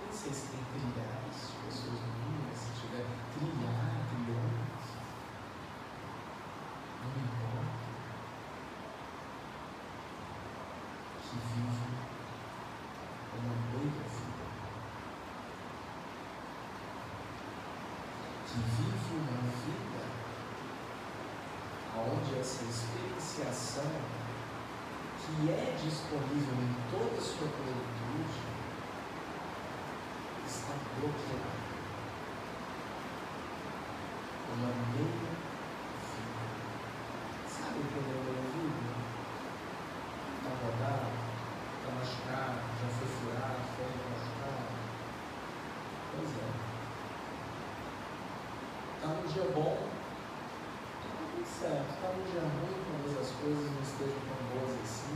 [0.00, 4.84] Nem sei se tem trilhares de pessoas no mundo, mas se tiver trilhar, trilhões,
[7.02, 7.90] não importa.
[11.22, 11.88] Que vive
[13.38, 14.46] uma meia vida.
[18.50, 20.02] Que vive uma vida
[21.96, 23.92] onde essa experienciação
[25.20, 28.40] que é disponível em toda a sua plenitude
[30.44, 31.60] está bloqueada.
[34.52, 35.30] Uma meia vida.
[37.46, 38.90] Sabe o que é meia vida?
[40.38, 41.10] Está rodado,
[41.78, 44.70] está machucado, já foi furado, foi machucado.
[46.10, 46.70] Pois é.
[49.30, 49.78] Num dia bom,
[50.98, 51.86] está tudo certo.
[51.94, 55.14] Está num dia ruim, talvez as coisas não estejam tão boas assim.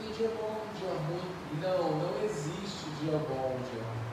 [0.00, 1.30] Tem dia bom, dia ruim.
[1.62, 4.10] Não, não existe dia bom, dia ruim.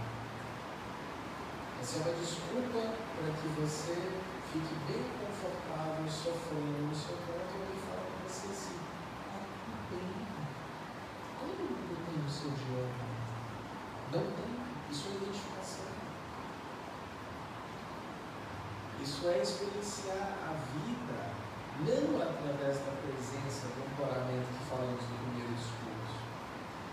[1.81, 3.97] Essa é uma desculpa para que você
[4.53, 8.77] fique bem confortável, sofrendo no seu canto e fala para você assim,
[9.25, 9.41] ah,
[11.39, 13.09] tudo bem, seu idioma.
[14.11, 14.51] Não tem.
[14.91, 15.91] Isso é identificação.
[19.03, 21.33] Isso é experienciar a vida,
[21.79, 25.81] não através da presença do ancoramento que falamos no primeiro discurso.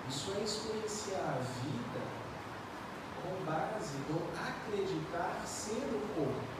[0.09, 2.01] Isso é experienciar a vida
[3.23, 6.59] com base no acreditar ser o corpo.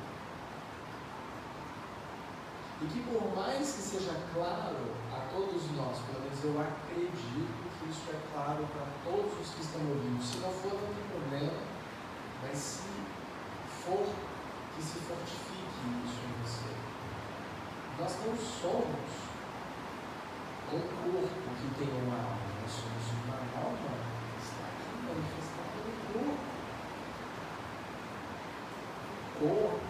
[2.83, 7.91] E que por mais que seja claro a todos nós, pelo menos eu acredito que
[7.91, 10.23] isso é claro para todos os que estão ouvindo.
[10.23, 11.59] Se não for, não tem problema,
[12.43, 12.83] mas se
[13.83, 14.07] for
[14.79, 16.71] que se fortifique isso em você.
[17.99, 19.11] Nós não somos
[20.73, 23.91] um corpo que tem uma alma, nós somos uma alma
[24.37, 26.39] que está aqui manifestada no corpo.
[29.35, 29.81] O corpo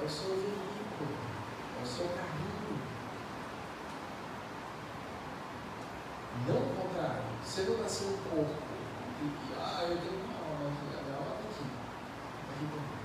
[0.00, 1.14] é o seu veículo,
[1.78, 2.82] é o seu caminho.
[6.48, 7.22] Não o contrário.
[7.44, 8.74] Você não nasceu um corpo
[9.56, 11.64] ah, eu tenho uma alma aqui, a minha alma está aqui.
[12.42, 13.04] Está aqui comigo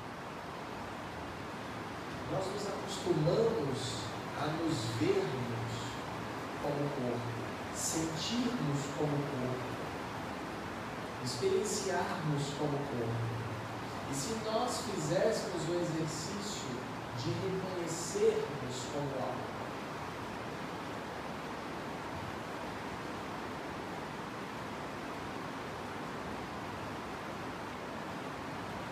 [2.40, 4.00] nós nos acostumamos
[4.40, 5.72] a nos vermos
[6.64, 7.20] como corpo,
[7.76, 9.70] sentirmos como corpo,
[11.22, 13.40] experienciarmos como corpo.
[14.10, 16.70] E se nós fizéssemos o exercício
[17.18, 19.49] de reconhecermos como alma,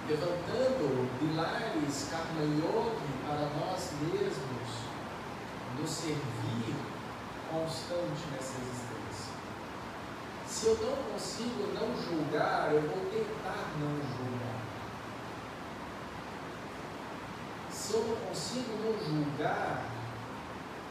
[0.08, 2.42] levantando pilares Karma
[3.28, 4.88] para nós mesmos
[5.78, 6.76] nos servir
[7.52, 9.34] constante nessa existência.
[10.46, 14.62] Se eu não consigo não julgar, eu vou tentar não julgar.
[17.70, 19.86] Se eu não consigo não julgar,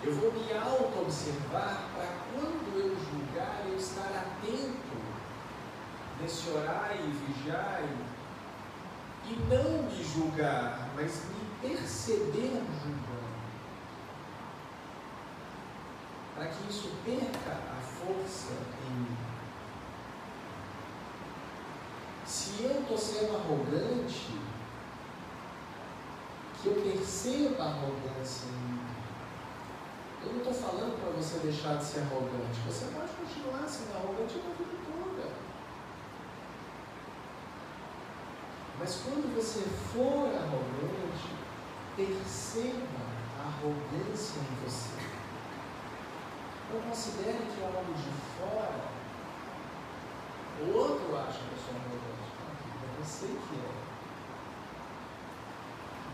[0.04, 4.96] eu vou me auto-observar para quando eu julgar, eu estar atento
[6.20, 7.82] nesse orar e vigiar
[9.28, 13.26] e não me julgar, mas me perceber julgando.
[16.34, 18.52] Para que isso perca a força
[18.86, 19.16] em mim.
[22.24, 24.38] Se eu estou sendo arrogante,
[26.60, 28.80] que eu perceba a arrogância em mim.
[30.24, 32.58] Eu não estou falando para você deixar de ser arrogante.
[32.66, 35.45] Você pode continuar sendo arrogante a vida toda.
[38.78, 39.60] Mas quando você
[39.92, 41.32] for arrogante,
[41.96, 43.06] perceba
[43.40, 45.00] a arrogância em você.
[46.72, 48.96] Não considere que é algo de fora.
[50.60, 52.36] O outro acha que eu sou arrogante.
[52.84, 53.86] É você que é.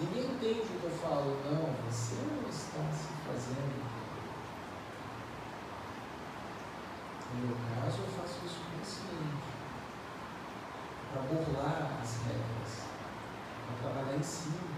[0.01, 1.37] Ninguém entende o que eu falo.
[1.45, 3.93] Não, você não está se fazendo.
[7.35, 9.62] No meu caso, eu faço isso consciente
[11.13, 12.89] para burlar as regras,
[13.67, 14.73] para trabalhar em cima.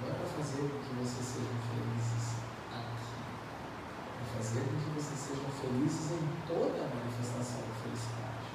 [0.00, 3.14] Não é para fazer com que vocês sejam felizes aqui,
[4.10, 8.50] é para fazer com que vocês sejam felizes em toda a manifestação da felicidade.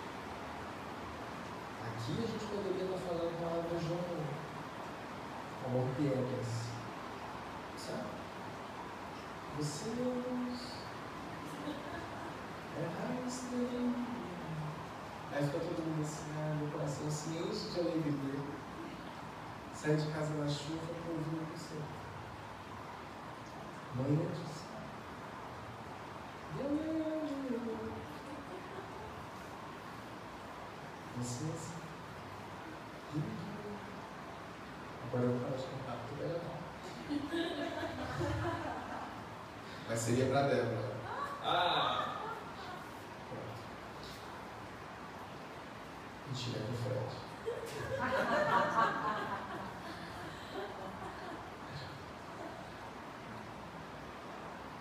[1.87, 4.27] Aqui a gente poderia estar falando palavras de amor,
[5.65, 6.49] amor piegas,
[7.77, 8.19] sabe?
[9.57, 9.97] Vocês
[12.79, 14.18] é raiz
[15.39, 18.43] Aí fica todo mundo assim, ah, meu coração se enche de alegria.
[19.73, 21.75] Sai de casa na chuva para ouvir você.
[23.95, 24.49] Manhã de
[31.17, 31.71] Vocês
[35.07, 36.57] Agora eu vou parar de cantar, porque é legal.
[39.87, 40.91] Mas seria para Débora.
[41.41, 42.08] Ah!
[46.29, 47.09] Mentira, com o Fred.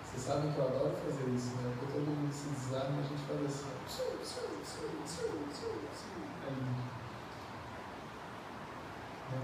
[0.04, 1.74] Vocês sabem que eu adoro fazer isso, né?
[1.78, 3.68] Porque todo mundo se desarma e a gente faz assim.
[6.46, 6.82] É lindo.
[9.32, 9.40] Né?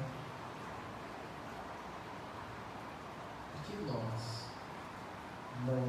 [3.52, 4.22] Por que nós
[5.64, 5.82] não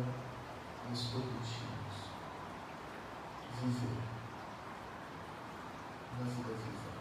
[0.89, 1.95] nos permitimos
[3.61, 4.16] viver
[6.20, 6.95] na vida viva.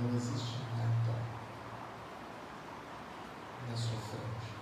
[0.00, 1.18] Não existe nada
[3.68, 4.58] na sua frente.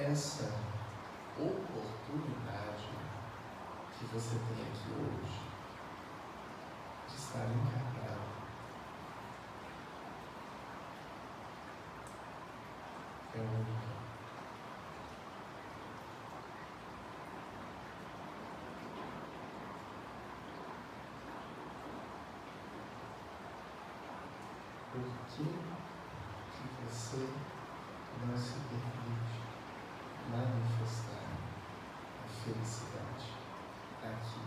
[0.00, 0.54] Essa
[1.36, 2.88] oportunidade
[3.98, 5.40] que você tem aqui hoje
[7.08, 7.88] de estar encarnado
[13.34, 13.88] é única.
[24.92, 25.44] Por que,
[26.54, 27.28] que você
[28.26, 29.48] não se permite
[30.30, 33.32] manifestar a felicidade
[34.02, 34.40] aqui?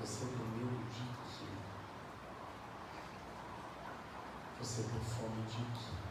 [0.00, 1.46] Você tem medo de quê?
[4.60, 6.04] Você tem fome de quê?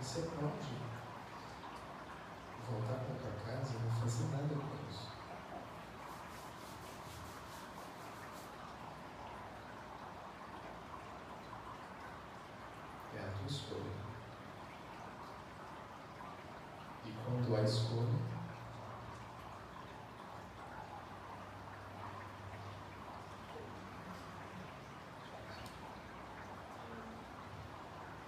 [0.00, 0.88] Você pode
[2.70, 5.08] voltar para tua casa e não fazer nada com isso.
[13.16, 14.08] É a tua escolha.
[17.50, 18.02] Há escolha,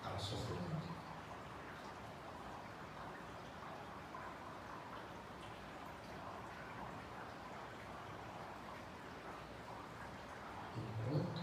[0.02, 0.90] há o sofrimento.
[10.76, 11.42] Enquanto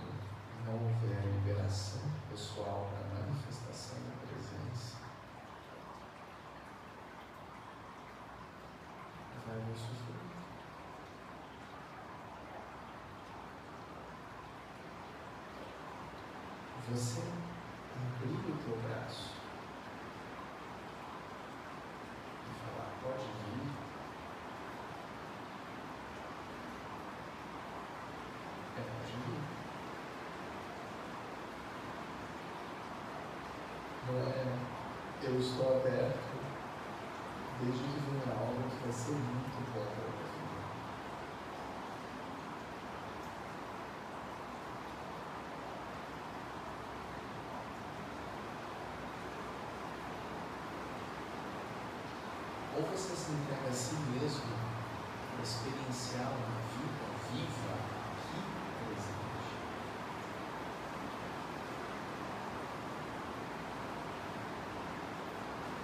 [0.65, 2.01] não houver a liberação
[2.31, 4.97] pessoal para a manifestação da presença,
[9.47, 10.17] vai haver sofrimento.
[16.89, 19.33] Você abrir o teu braço
[22.45, 23.69] e falar, pode vir.
[28.77, 29.41] É, pode vir.
[34.07, 34.31] Não é,
[35.23, 36.37] eu estou aberto
[37.59, 40.47] desde que venha algo que vai ser muito bom para minha vida.
[52.77, 54.41] Ou você se entrega a si mesmo
[55.31, 57.75] para experienciar uma vida viva
[58.17, 58.41] aqui
[58.85, 59.53] presente.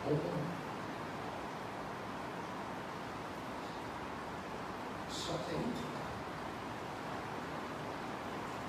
[0.09, 0.19] Ou.
[5.07, 6.05] Só aí que tá.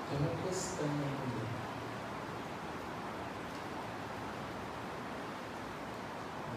[0.07, 1.45] Tem uma questão ainda.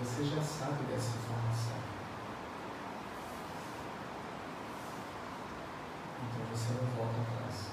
[0.00, 1.78] Você já sabe dessa informação.
[6.22, 7.70] Então você não volta atrás.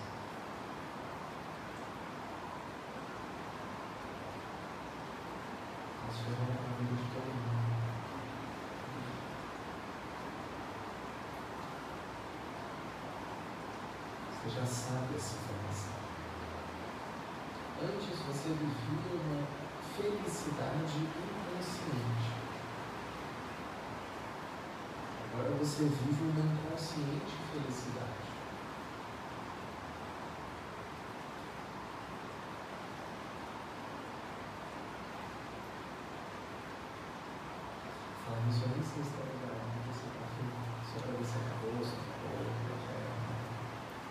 [6.07, 6.14] Nós fizemos a vida de todo mundo.
[14.45, 15.93] Você já sabe essa informação.
[17.83, 19.45] Antes você vivia uma
[19.95, 22.31] felicidade inconsciente.
[25.33, 28.25] Agora você vive uma inconsciente felicidade.
[38.25, 40.55] Falando isso, sei se está legal, você está feliz.
[40.87, 43.03] Só para ver se acabou, se acabou, é.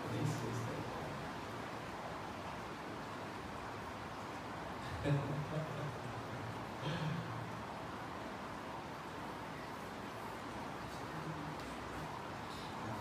[0.03, 0.65] Eu nem sei se.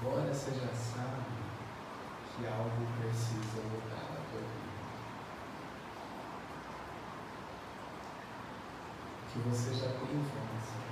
[0.05, 1.25] Agora você já sabe
[2.37, 4.75] que algo precisa mudar na tua vida.
[9.33, 10.85] Que você já tem informação.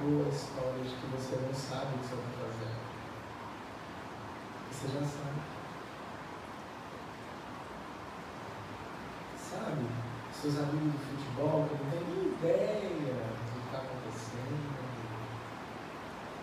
[0.00, 2.72] boa história de que você não sabe o que você vai fazer.
[4.70, 5.40] Você já sabe.
[9.40, 9.86] Sabe?
[10.32, 14.76] Seus amigos do futebol que não têm ideia do que está acontecendo.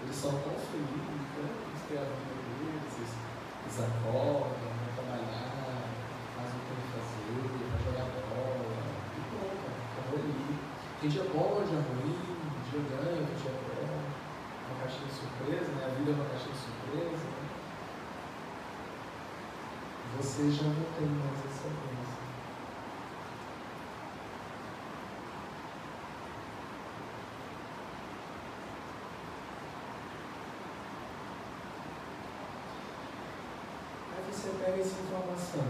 [0.01, 1.49] Eles são tão felizes, né?
[1.69, 5.93] eles têm a vida deles, eles acordam, vão trabalhar,
[6.35, 8.81] fazem o que tem que fazer, vão jogar bola.
[9.13, 9.77] e bom, cara.
[9.93, 10.57] Acabou ali.
[10.99, 12.02] Quem dia bom, dia ruim.
[15.43, 15.85] Surpresa, né?
[15.85, 17.25] A vida é uma caixinha de surpresa.
[17.25, 17.49] Né?
[20.17, 22.23] Você já não tem mais essa bênção.
[34.15, 35.67] Aí você pega essa informação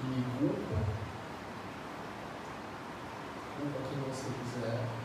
[0.00, 0.78] e culpa,
[3.56, 4.98] culpa quem você quiser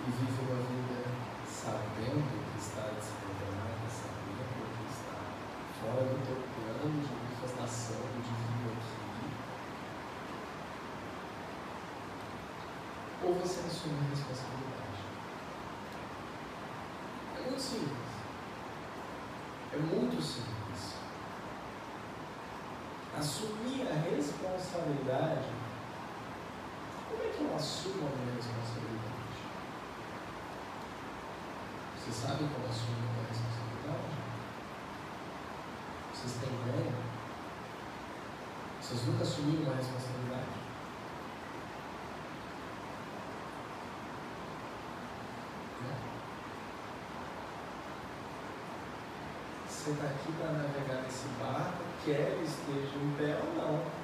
[0.11, 1.07] vive uma vida
[1.47, 5.15] sabendo que está desregrada, sabendo que está
[5.79, 9.27] fora do teu plano de manifestação de vida aqui.
[13.23, 15.01] Ou você assume a responsabilidade.
[17.37, 18.11] É muito simples.
[19.73, 20.95] É muito simples.
[23.17, 25.49] Assumir a responsabilidade.
[27.09, 29.00] Como é que eu assumo a minha responsabilidade?
[32.11, 34.11] Você sabe como assumir uma responsabilidade?
[36.13, 36.93] Vocês têm ideia?
[38.81, 40.49] Vocês nunca assumiram uma responsabilidade?
[45.81, 45.95] Né?
[49.69, 54.01] Você está aqui para navegar nesse barco, quer esteja em pé ou não.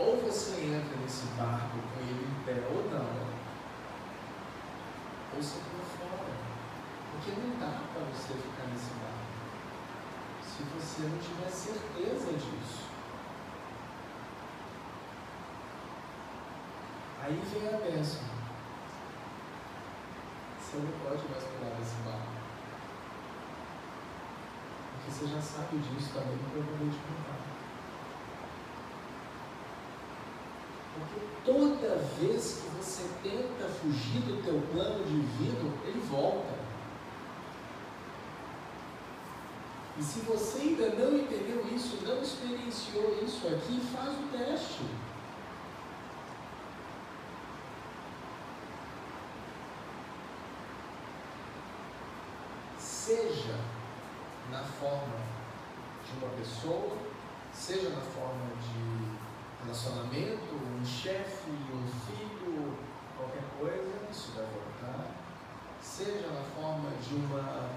[0.00, 3.28] Ou você entra nesse barco com ele em pé ou não,
[5.34, 6.34] ou você pula fora.
[7.12, 9.28] Porque não dá para você ficar nesse barco
[10.58, 12.88] se você não tiver certeza disso.
[17.22, 18.22] Aí vem a bênção.
[20.58, 22.38] Você não pode mais pular nesse barco.
[24.92, 27.38] Porque você já sabe disso também, eu acabei de contar.
[30.94, 36.58] Porque toda vez que você tenta fugir do teu plano divino, ele volta.
[39.98, 44.84] E se você ainda não entendeu isso, não experienciou isso aqui, faz o teste.
[52.78, 53.58] Seja
[54.52, 55.16] na forma
[56.04, 56.98] de uma pessoa,
[57.54, 59.07] seja na forma de
[59.62, 62.78] relacionamento, um chefe, um filho,
[63.16, 65.10] qualquer coisa, isso vai voltar.
[65.80, 67.70] Seja na forma de uma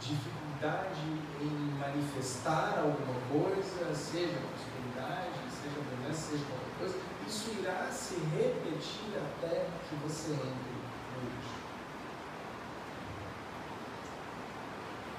[0.00, 1.00] dificuldade
[1.40, 9.16] em manifestar alguma coisa, seja prosperidade, seja doença, seja qualquer coisa, isso irá se repetir
[9.16, 11.62] até que você entre no último.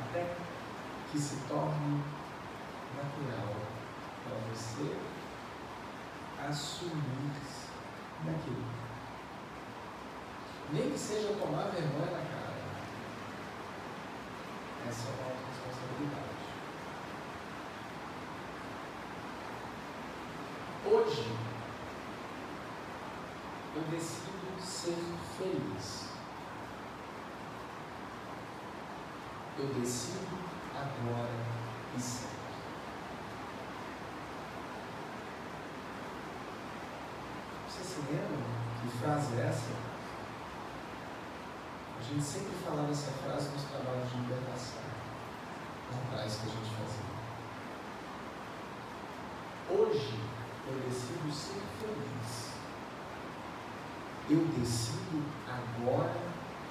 [0.02, 0.36] Até
[1.12, 2.04] que se torne
[2.98, 3.56] natural
[4.28, 5.13] para você
[6.50, 7.32] assumir
[8.26, 8.66] daquilo.
[10.72, 12.54] Nem que seja tomar vergonha na cara.
[14.88, 16.34] Essa é uma responsabilidade.
[20.86, 21.32] Hoje,
[23.76, 24.98] eu decido ser
[25.38, 26.10] feliz.
[29.58, 30.38] Eu decido
[30.76, 31.30] agora
[31.96, 32.43] e sempre.
[37.74, 38.38] Você se lembra
[38.80, 39.72] que frase é essa?
[42.00, 44.84] A gente sempre falava essa frase nos trabalhos de libertação,
[45.90, 47.14] atrás que a gente fazia.
[49.72, 50.20] Hoje
[50.68, 52.54] eu decido ser feliz.
[54.30, 56.16] Eu decido agora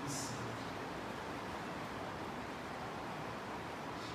[0.07, 0.37] e sempre.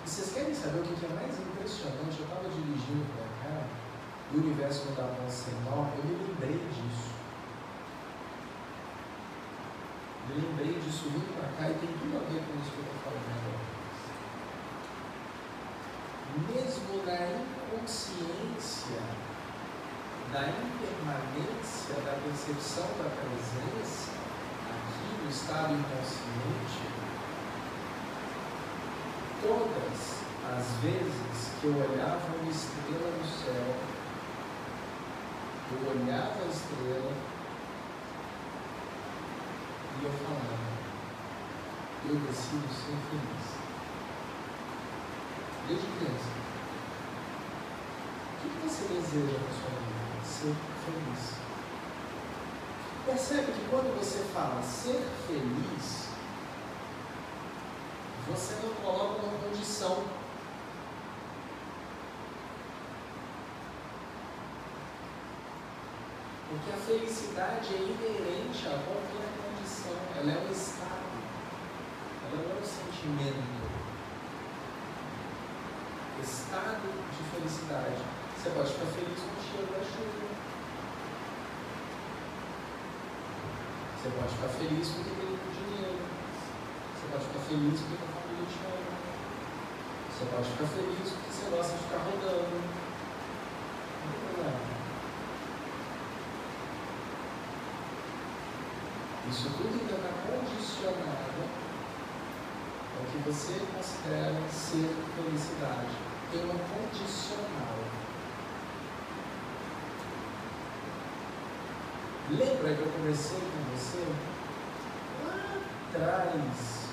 [0.05, 2.17] E vocês querem saber o que é mais impressionante?
[2.17, 3.86] Eu estava dirigindo para cá
[4.31, 7.15] do universo não dá ser nó, eu me lembrei disso.
[10.27, 12.83] Me lembrei disso vindo para cá e tem tudo a ver com isso que eu
[12.83, 13.77] estou falando agora.
[16.51, 19.01] Mesmo na inconsciência
[20.33, 24.11] da impermanência da percepção da presença,
[24.67, 26.83] aqui no estado inconsciente,
[29.41, 30.17] todas
[30.51, 33.96] as vezes que eu olhava uma estrela no céu,
[35.71, 37.11] eu olhava a estrela
[39.99, 40.57] e eu falava,
[42.05, 43.57] eu decido ser feliz.
[45.67, 46.31] Desde criança.
[48.33, 50.23] O que você deseja na sua vida?
[50.23, 50.55] Ser
[50.85, 51.37] feliz.
[53.05, 56.07] Percebe que quando você fala ser feliz,
[58.29, 60.03] você não coloca uma condição.
[66.49, 71.11] Porque a felicidade é inerente a qualquer condição, ela é um estado,
[72.23, 73.67] ela não é um sentimento.
[76.23, 78.01] Estado de felicidade.
[78.37, 80.27] Você pode ficar feliz com o cheiro da chuva.
[83.97, 85.99] Você pode ficar feliz porque tem muito dinheiro.
[86.95, 88.95] Você pode ficar feliz porque a família te ama.
[90.09, 92.55] Você pode ficar feliz porque você gosta de ficar rodando.
[92.55, 94.66] Não tem problema.
[99.29, 101.43] Isso tudo ainda está condicionado
[102.95, 105.97] ao que você considera ser felicidade.
[106.31, 107.75] Tem uma condicional.
[112.31, 114.07] Lembra que eu conversei com você
[115.25, 115.59] lá
[115.89, 116.87] atrás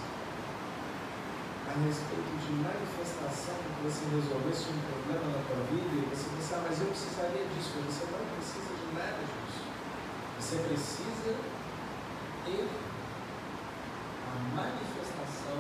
[1.67, 6.55] a respeito de manifestação que você resolvesse um problema na tua vida e você disse,
[6.55, 7.79] ah, mas eu precisaria disso.
[7.87, 9.63] Você não precisa de nada disso.
[10.39, 11.54] Você precisa
[12.45, 12.69] ter
[14.29, 15.57] a manifestação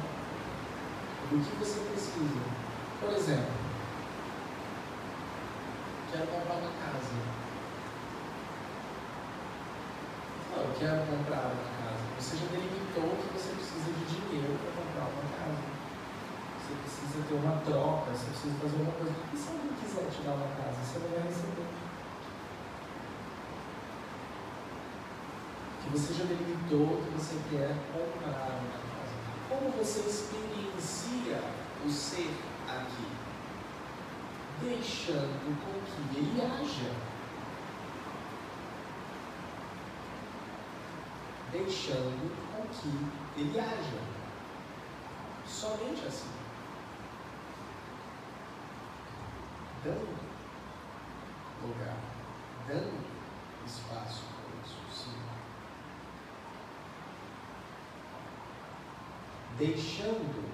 [1.30, 2.41] do que você precisa.
[3.01, 3.53] Por exemplo,
[6.12, 7.14] quero comprar uma casa.
[10.51, 12.05] Não, eu quero comprar uma casa.
[12.20, 15.64] Você já delimitou que você precisa de dinheiro para comprar uma casa.
[16.61, 19.12] Você precisa ter uma troca, você precisa fazer uma coisa.
[19.32, 21.84] E se alguém quiser te dar uma casa, você não vai receber.
[25.85, 29.14] Que você já delimitou que você quer comprar uma casa.
[29.49, 31.41] Como você experiencia
[31.85, 32.35] o ser
[32.68, 33.07] aqui?
[34.61, 37.14] Deixando com que ele haja.
[41.55, 44.03] deixando com que ele haja.
[45.47, 46.30] Somente assim.
[49.85, 50.09] Dando
[51.62, 51.97] lugar,
[52.66, 53.05] dando
[53.64, 55.14] espaço para isso, sim.
[59.57, 60.52] Deixando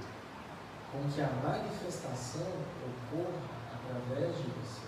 [0.92, 2.46] com que a manifestação
[2.84, 4.86] ocorra através de você,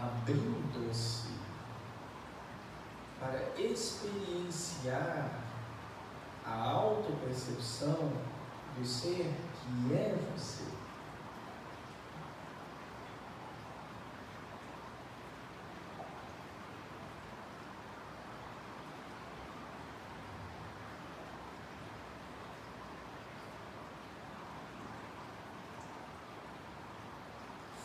[0.00, 1.36] abrindo-se
[3.18, 5.40] para experienciar
[6.44, 8.12] a autopercepção
[8.78, 10.64] do ser que é você.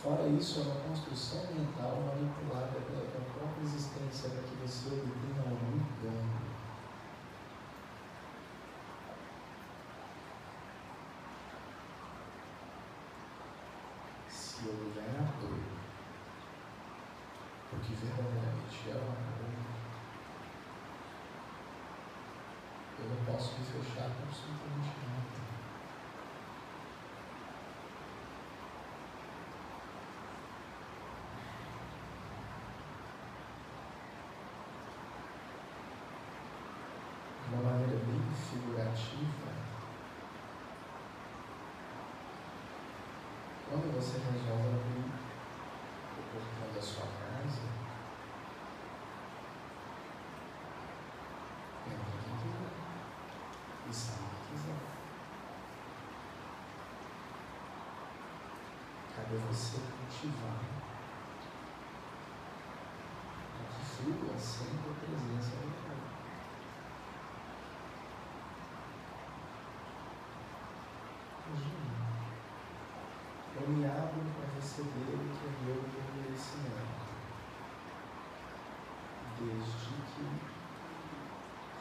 [0.03, 5.39] Fora isso, é uma construção mental manipulada pela tua própria existência para que você obtenha
[5.39, 6.41] algum ganho.
[14.29, 15.63] Se eu houver apoio,
[17.69, 19.32] porque verdadeiramente é o amor,
[22.99, 25.41] eu não posso me fechar com absolutamente nada.
[37.51, 39.51] de uma maneira bem figurativa,
[43.67, 45.07] quando você resolve abrir
[46.18, 47.64] o portão da sua casa,
[51.88, 52.74] entra quem quiser
[53.89, 54.82] e sai quem quiser.
[59.16, 60.59] Cabe você cultivar
[63.55, 65.95] para que flua sempre a presença do Pai.
[71.47, 71.91] Imagina.
[73.53, 77.03] Eu me abro para receber o que é meu por merecimento.
[79.38, 80.24] Desde que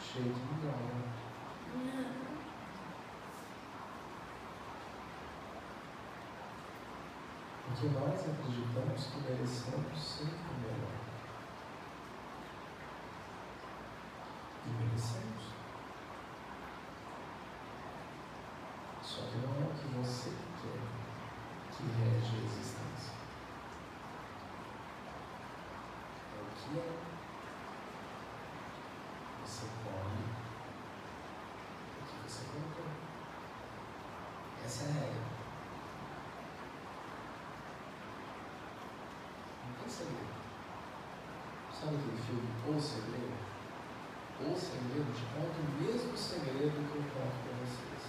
[0.01, 1.11] chegue em dólar.
[7.64, 10.80] Porque nós acreditamos que merecemos sempre o
[41.81, 43.41] Sabe aquele filme O Segredo?
[44.39, 48.05] O Segredo te conta o mesmo segredo que eu conto para vocês.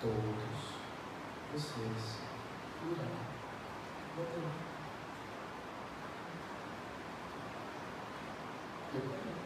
[0.00, 0.78] Todos
[1.52, 2.20] vocês
[2.82, 3.10] irão
[4.16, 4.68] morrer.
[8.94, 9.37] Eu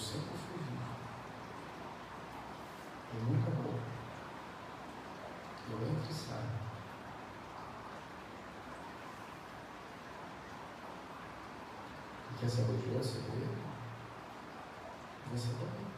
[0.00, 0.80] sempre fui vivo.
[3.14, 3.78] Eu nunca vou.
[5.70, 6.70] Eu entro e saio.
[12.40, 13.70] Quer saber de outro segredo?
[15.32, 15.90] Você também.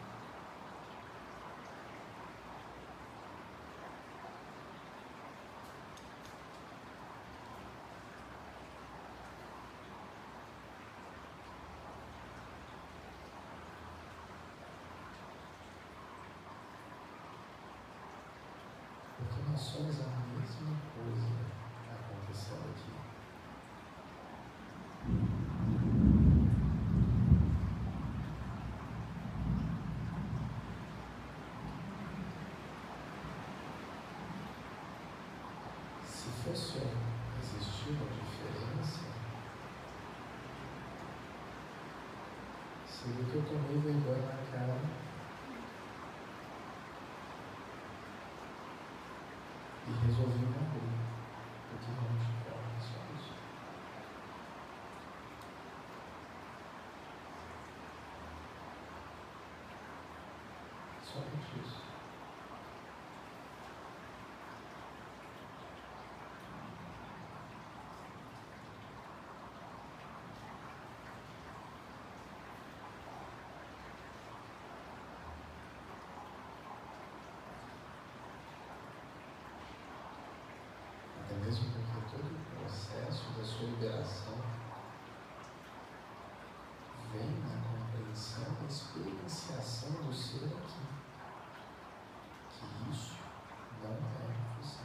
[19.17, 21.29] Porque nós somos a mesma coisa
[21.89, 22.93] acontecendo aqui.
[36.45, 36.79] Fosse
[37.41, 39.01] existir uma diferença,
[42.85, 44.77] seria que eu tomei vergonha na cara
[49.87, 50.93] e resolvi morrer.
[51.71, 53.33] Porque realmente importa só isso.
[61.05, 61.83] Somente isso.
[81.25, 84.35] Até mesmo porque todo o processo da sua liberação
[87.13, 90.81] vem na compreensão da experienciação do ser aqui.
[92.49, 93.19] Que isso
[93.83, 93.99] não é
[94.63, 94.85] você.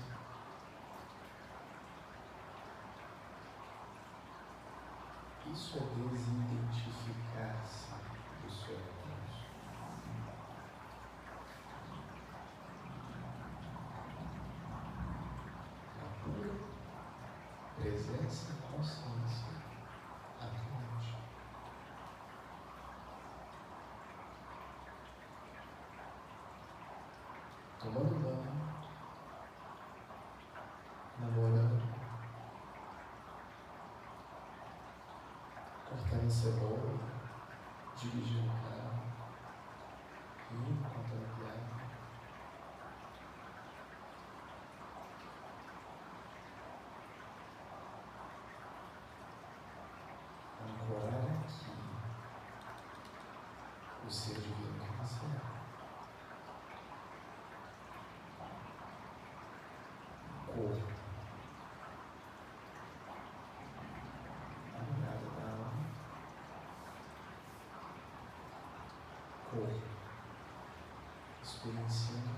[5.54, 7.92] Isso é desidentificar-se
[8.44, 9.46] do seu universo.
[16.02, 16.56] A pura
[17.78, 19.57] presença e consciência
[27.94, 28.44] Tomando banho,
[31.20, 31.82] namorando,
[35.88, 37.00] cortando cebola,
[37.96, 39.04] dirigindo o carro,
[40.52, 41.78] rindo, contando piada.
[50.68, 51.72] ancorar aqui
[54.06, 55.58] o ser divino que você é.
[60.48, 60.88] Corpo.
[64.74, 65.72] A morada da alma.
[69.68, 69.82] Corpo.
[71.44, 72.30] Experienciando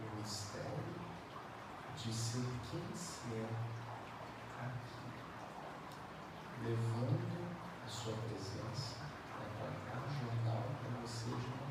[0.00, 0.94] o mistério
[1.94, 3.48] de ser quem se é
[4.60, 5.08] aqui,
[6.62, 7.48] levando
[7.84, 8.96] a sua presença
[9.58, 11.65] para cada jornal para você de.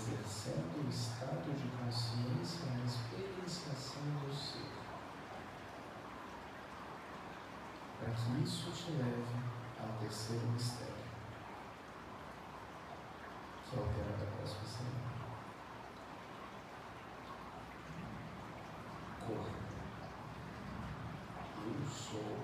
[0.00, 4.70] Exercendo o estado de consciência na experienciação do ser.
[7.98, 9.26] Para que isso te leve
[9.78, 10.94] ao terceiro mistério,
[13.68, 15.10] que é o tema da próxima semana.
[19.26, 19.60] Corpo.
[21.62, 22.38] Eu sou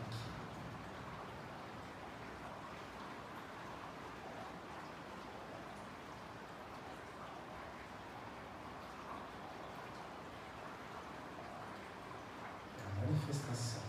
[0.00, 0.36] aqui.
[12.76, 13.82] é a manifestação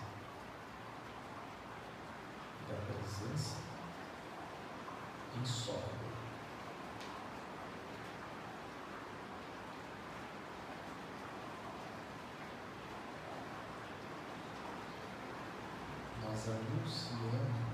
[2.67, 2.75] da
[3.17, 3.57] presença
[5.41, 5.97] insólita.
[16.23, 17.66] Nós anunciamos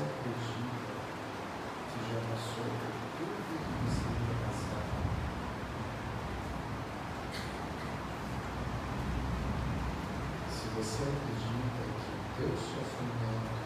[0.00, 0.94] acredita
[1.90, 4.86] que já passou por tudo que você ia passar,
[10.50, 13.58] se você acredita que o teu sofrimento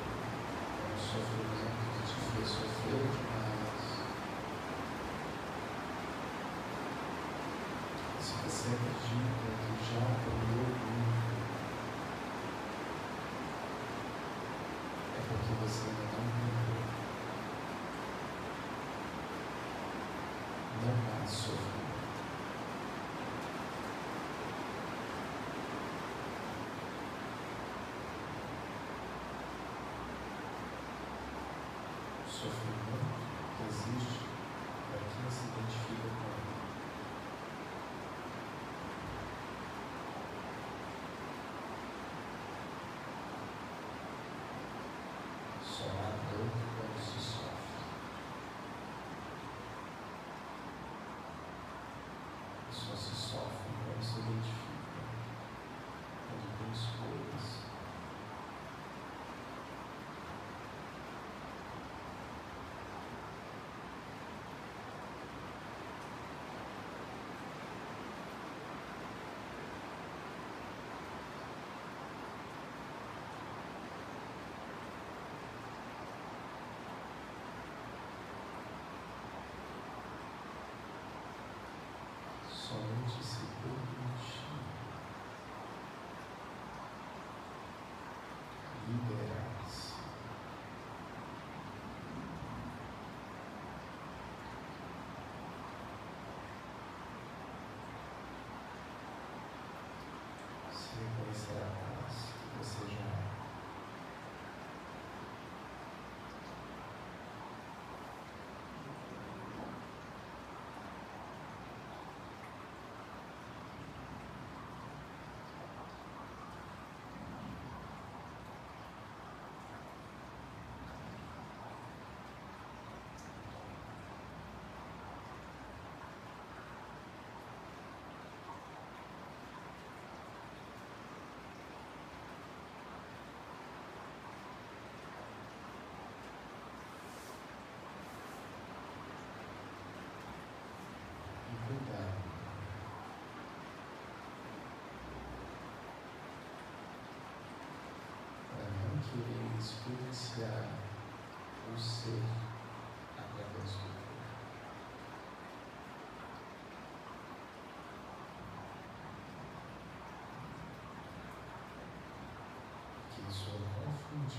[0.80, 3.82] é um sofrimento que te fez sofrer demais,
[8.20, 11.32] se você acredita que já aprendeu muito,
[15.32, 16.82] porque você não entendeu.
[20.82, 21.82] Não há sofrimento.
[32.28, 33.22] Sofrimento
[33.68, 34.20] existe
[34.88, 36.52] para quem se identifica com ele.
[45.60, 46.11] Só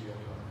[0.03, 0.42] Dios.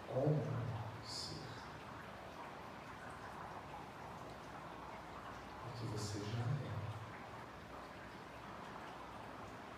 [0.08, 0.42] como
[1.04, 1.44] ser.
[5.64, 6.72] Porque você já é.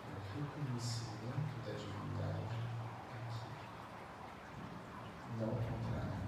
[0.06, 2.56] O reconhecimento da divindade
[3.26, 3.50] aqui.
[5.40, 6.22] Não o contrário.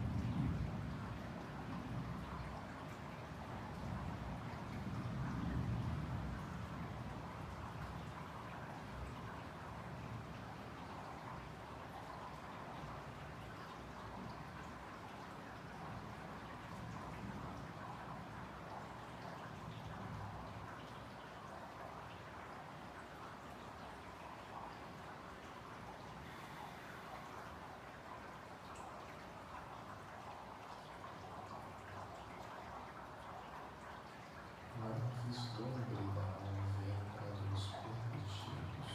[34.77, 34.91] Não
[35.25, 38.93] vislumbre da alma vem quando nos permitimos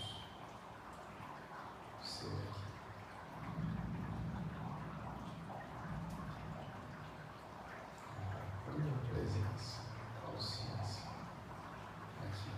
[2.03, 2.69] ser aqui.
[8.55, 9.79] Com a pura presença,
[10.25, 11.07] consciência
[12.21, 12.51] aqui.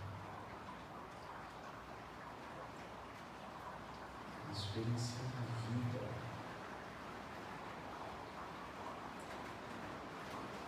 [4.73, 5.99] Experienciando a vida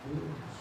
[0.04, 0.53] Deus.